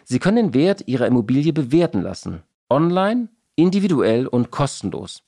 Sie 0.04 0.20
können 0.20 0.36
den 0.36 0.54
Wert 0.54 0.84
Ihrer 0.88 1.06
Immobilie 1.06 1.52
bewerten 1.52 2.00
lassen. 2.00 2.44
Online, 2.70 3.28
individuell 3.56 4.26
und 4.26 4.50
kostenlos. 4.50 5.22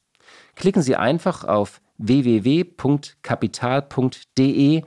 Klicken 0.54 0.80
Sie 0.80 0.96
einfach 0.96 1.44
auf 1.44 1.82
www.kapital.de 1.98 4.82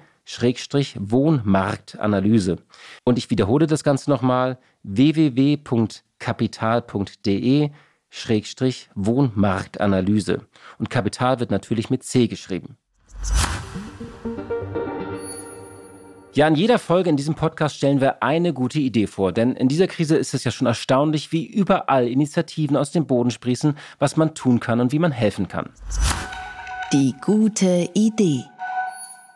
Wohnmarktanalyse. 1.00 2.58
Und 3.06 3.18
ich 3.18 3.30
wiederhole 3.30 3.68
das 3.68 3.84
Ganze 3.84 4.10
nochmal 4.10 4.58
www.kapital.de 4.84 7.70
Wohnmarktanalyse. 8.96 10.42
Und 10.80 10.90
Kapital 10.90 11.40
wird 11.40 11.52
natürlich 11.52 11.90
mit 11.90 12.04
C 12.04 12.28
geschrieben. 12.28 12.78
Ja, 16.34 16.48
in 16.48 16.54
jeder 16.54 16.78
Folge 16.78 17.10
in 17.10 17.18
diesem 17.18 17.34
Podcast 17.34 17.78
stellen 17.78 18.00
wir 18.00 18.22
eine 18.22 18.54
gute 18.54 18.78
Idee 18.78 19.08
vor, 19.08 19.32
denn 19.32 19.56
in 19.56 19.68
dieser 19.68 19.88
Krise 19.88 20.18
ist 20.18 20.36
es 20.36 20.44
ja 20.44 20.52
schon 20.52 20.68
erstaunlich, 20.68 21.32
wie 21.32 21.48
überall 21.48 22.08
Initiativen 22.08 22.78
aus 22.78 22.92
dem 22.92 23.08
Boden 23.08 23.32
sprießen, 23.32 23.76
was 23.98 24.18
man 24.18 24.36
tun 24.36 24.60
kann 24.60 24.80
und 24.80 24.92
wie 24.92 25.00
man 25.00 25.12
helfen 25.12 25.48
kann. 25.48 25.72
Die 26.94 27.14
gute 27.20 27.90
Idee. 27.96 28.46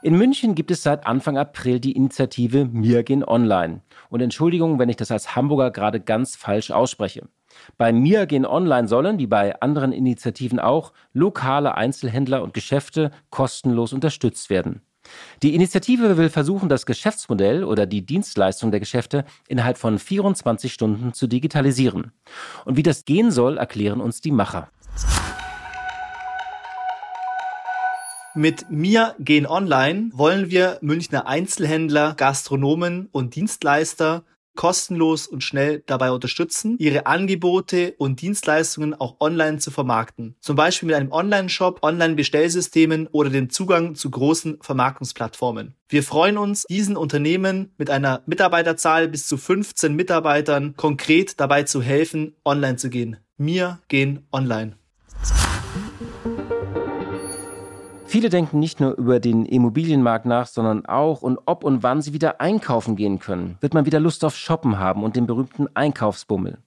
In 0.02 0.18
München 0.18 0.56
gibt 0.56 0.72
es 0.72 0.84
seit 0.84 1.06
Anfang 1.06 1.38
April 1.38 1.82
die 1.82 1.92
Initiative 1.92 2.64
Mir 2.64 3.04
gehen 3.04 3.26
online. 3.26 3.82
Und 4.10 4.22
Entschuldigung, 4.22 4.80
wenn 4.80 4.88
ich 4.88 4.96
das 4.96 5.12
als 5.12 5.36
Hamburger 5.36 5.70
gerade 5.70 6.00
ganz 6.00 6.38
falsch 6.38 6.72
ausspreche. 6.72 7.28
Bei 7.78 7.92
Mir 7.92 8.26
gehen 8.26 8.46
online 8.46 8.88
sollen, 8.88 9.20
wie 9.20 9.28
bei 9.28 9.60
anderen 9.60 9.92
Initiativen 9.92 10.62
auch, 10.62 10.94
lokale 11.12 11.76
Einzelhändler 11.76 12.42
und 12.42 12.54
Geschäfte 12.54 13.12
kostenlos 13.32 13.92
unterstützt 13.92 14.50
werden. 14.50 14.82
Die 15.44 15.54
Initiative 15.54 16.16
will 16.16 16.30
versuchen, 16.30 16.70
das 16.70 16.86
Geschäftsmodell 16.86 17.66
oder 17.66 17.86
die 17.86 18.06
Dienstleistung 18.06 18.72
der 18.72 18.80
Geschäfte 18.80 19.26
innerhalb 19.50 19.78
von 19.78 20.00
24 20.00 20.72
Stunden 20.72 21.14
zu 21.14 21.28
digitalisieren. 21.28 22.14
Und 22.64 22.78
wie 22.78 22.84
das 22.84 23.04
gehen 23.04 23.30
soll, 23.30 23.58
erklären 23.58 24.00
uns 24.00 24.22
die 24.22 24.32
Macher. 24.32 24.70
Mit 28.34 28.72
Mir 28.72 29.16
gehen 29.20 29.46
online 29.46 30.10
wollen 30.14 30.50
wir 30.50 30.78
Münchner 30.82 31.28
Einzelhändler, 31.28 32.14
Gastronomen 32.16 33.10
und 33.12 33.36
Dienstleister 33.36 34.24
kostenlos 34.56 35.28
und 35.28 35.44
schnell 35.44 35.84
dabei 35.86 36.12
unterstützen, 36.12 36.78
ihre 36.78 37.06
Angebote 37.06 37.94
und 37.98 38.22
Dienstleistungen 38.22 38.94
auch 38.94 39.18
online 39.20 39.58
zu 39.58 39.72
vermarkten. 39.72 40.36
Zum 40.40 40.56
Beispiel 40.56 40.88
mit 40.88 40.96
einem 40.96 41.12
Online-Shop, 41.12 41.80
Online-Bestellsystemen 41.82 43.08
oder 43.08 43.30
dem 43.30 43.50
Zugang 43.50 43.96
zu 43.96 44.10
großen 44.10 44.60
Vermarktungsplattformen. 44.62 45.76
Wir 45.90 46.04
freuen 46.04 46.38
uns, 46.38 46.64
diesen 46.70 46.98
Unternehmen 46.98 47.74
mit 47.78 47.90
einer 47.90 48.24
Mitarbeiterzahl 48.26 49.08
bis 49.08 49.28
zu 49.28 49.38
15 49.38 49.94
Mitarbeitern 49.94 50.76
konkret 50.78 51.40
dabei 51.40 51.64
zu 51.64 51.82
helfen, 51.82 52.36
online 52.46 52.78
zu 52.78 52.90
gehen. 52.90 53.18
Wir 53.38 53.80
gehen 53.88 54.28
online. 54.32 54.81
Viele 58.12 58.28
denken 58.28 58.60
nicht 58.60 58.82
nur 58.82 58.98
über 58.98 59.22
den 59.22 59.46
Immobilienmarkt 59.46 60.26
nach, 60.26 60.46
sondern 60.46 60.86
auch 60.86 61.22
und 61.22 61.40
ob 61.46 61.64
und 61.64 61.82
wann 61.82 62.02
sie 62.02 62.12
wieder 62.12 62.42
einkaufen 62.42 62.98
gehen 62.98 63.20
können. 63.20 63.56
Wird 63.62 63.74
man 63.74 63.86
wieder 63.86 64.02
Lust 64.02 64.26
auf 64.26 64.36
Shoppen 64.36 64.80
haben 64.80 65.06
und 65.06 65.16
den 65.16 65.28
berühmten 65.28 65.70
Einkaufsbummel? 65.76 66.58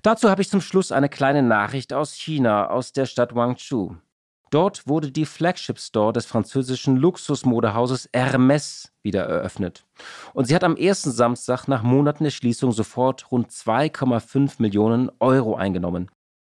Dazu 0.00 0.30
habe 0.30 0.40
ich 0.40 0.48
zum 0.48 0.62
Schluss 0.62 0.90
eine 0.90 1.10
kleine 1.10 1.42
Nachricht 1.42 1.92
aus 1.92 2.14
China, 2.14 2.70
aus 2.70 2.94
der 2.94 3.04
Stadt 3.04 3.34
Guangzhou. 3.34 3.96
Dort 4.48 4.88
wurde 4.88 5.10
die 5.10 5.26
Flagship 5.26 5.78
Store 5.78 6.14
des 6.14 6.24
französischen 6.24 6.96
Luxusmodehauses 6.96 8.08
Hermès 8.14 8.88
wieder 9.02 9.24
eröffnet. 9.24 9.84
Und 10.32 10.46
sie 10.46 10.54
hat 10.54 10.64
am 10.64 10.76
ersten 10.76 11.10
Samstag 11.10 11.68
nach 11.68 11.82
Monaten 11.82 12.24
der 12.24 12.30
Schließung 12.30 12.72
sofort 12.72 13.30
rund 13.30 13.50
2,5 13.50 14.54
Millionen 14.62 15.10
Euro 15.20 15.56
eingenommen. 15.56 16.10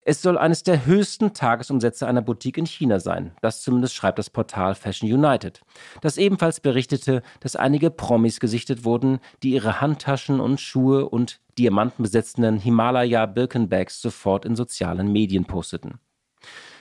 Es 0.05 0.21
soll 0.21 0.37
eines 0.37 0.65
der 0.65 0.85
höchsten 0.85 1.33
Tagesumsätze 1.33 2.09
einer 2.09 2.23
Boutique 2.23 2.59
in 2.59 2.67
China 2.67 2.99
sein. 2.99 3.31
Das 3.41 3.63
zumindest 3.63 3.95
schreibt 3.95 4.19
das 4.19 4.31
Portal 4.31 4.75
Fashion 4.75 5.09
United. 5.09 5.61
Das 6.01 6.17
ebenfalls 6.17 6.59
berichtete, 6.59 7.23
dass 7.39 7.55
einige 7.55 7.89
Promis 7.91 8.41
gesichtet 8.41 8.85
wurden, 8.85 9.21
die 9.45 9.53
ihre 9.53 9.81
Handtaschen 9.81 10.41
und 10.41 10.61
Schuhe 10.61 11.09
und 11.09 11.41
diamantenbesetzten 11.57 12.59
Himalaya 12.59 13.27
Birkenbags 13.27 14.03
sofort 14.03 14.45
in 14.45 14.57
sozialen 14.57 15.13
Medien 15.13 15.45
posteten. 15.45 16.01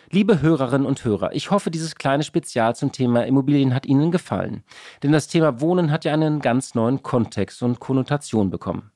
Liebe 0.09 0.41
Hörerinnen 0.41 0.87
und 0.87 1.05
Hörer, 1.05 1.33
ich 1.33 1.51
hoffe, 1.51 1.69
dieses 1.69 1.95
kleine 1.95 2.23
Spezial 2.23 2.75
zum 2.75 2.91
Thema 2.91 3.27
Immobilien 3.27 3.75
hat 3.75 3.85
Ihnen 3.85 4.11
gefallen. 4.11 4.63
Denn 5.03 5.11
das 5.11 5.27
Thema 5.27 5.61
Wohnen 5.61 5.91
hat 5.91 6.05
ja 6.05 6.13
einen 6.13 6.39
ganz 6.41 6.73
neuen 6.73 7.03
Kontext 7.03 7.61
und 7.61 7.79
Konnotation 7.79 8.49
bekommen. 8.49 8.90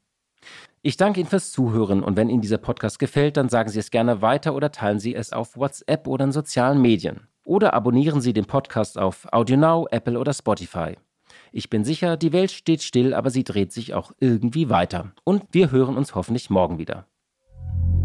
Ich 0.88 0.98
danke 0.98 1.20
Ihnen 1.20 1.28
fürs 1.28 1.52
Zuhören 1.52 2.04
und 2.04 2.16
wenn 2.16 2.30
Ihnen 2.30 2.42
dieser 2.42 2.60
Podcast 2.60 3.00
gefällt, 3.00 3.38
dann 3.38 3.50
sagen 3.50 3.72
Sie 3.72 3.80
es 3.80 3.90
gerne 3.90 4.22
weiter 4.22 4.54
oder 4.54 4.72
teilen 4.72 5.00
Sie 5.00 5.16
es 5.16 5.34
auf 5.34 5.58
WhatsApp 5.58 6.06
oder 6.06 6.26
in 6.26 6.32
sozialen 6.32 6.80
Medien. 6.80 7.22
Oder 7.44 7.74
abonnieren 7.74 8.22
Sie 8.22 8.34
den 8.34 8.46
Podcast 8.46 9.00
auf 9.00 9.28
AudioNow, 9.32 9.88
Apple 9.90 10.20
oder 10.20 10.32
Spotify. 10.32 10.96
Ich 11.52 11.72
bin 11.72 11.84
sicher, 11.84 12.18
die 12.18 12.32
Welt 12.34 12.52
steht 12.52 12.84
still, 12.84 13.16
aber 13.16 13.32
sie 13.32 13.44
dreht 13.44 13.74
sich 13.74 13.96
auch 13.96 14.12
irgendwie 14.20 14.70
weiter. 14.70 15.12
Und 15.24 15.46
wir 15.50 15.72
hören 15.72 15.98
uns 15.98 16.14
hoffentlich 16.14 16.52
morgen 16.52 16.78
wieder. 16.78 17.08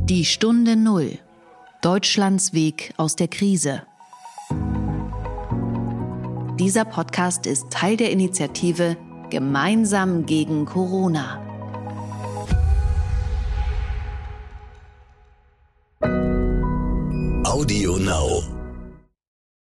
Die 0.04 0.24
Stunde 0.24 0.74
Null. 0.74 1.18
Deutschlands 1.82 2.54
Weg 2.54 2.94
aus 2.96 3.14
der 3.14 3.28
Krise. 3.28 3.82
Dieser 6.58 6.86
Podcast 6.86 7.44
ist 7.44 7.68
Teil 7.68 7.98
der 7.98 8.10
Initiative 8.10 8.96
Gemeinsam 9.28 10.24
gegen 10.24 10.64
Corona. 10.64 11.49
Audio 17.50 17.96
Now. 17.98 18.59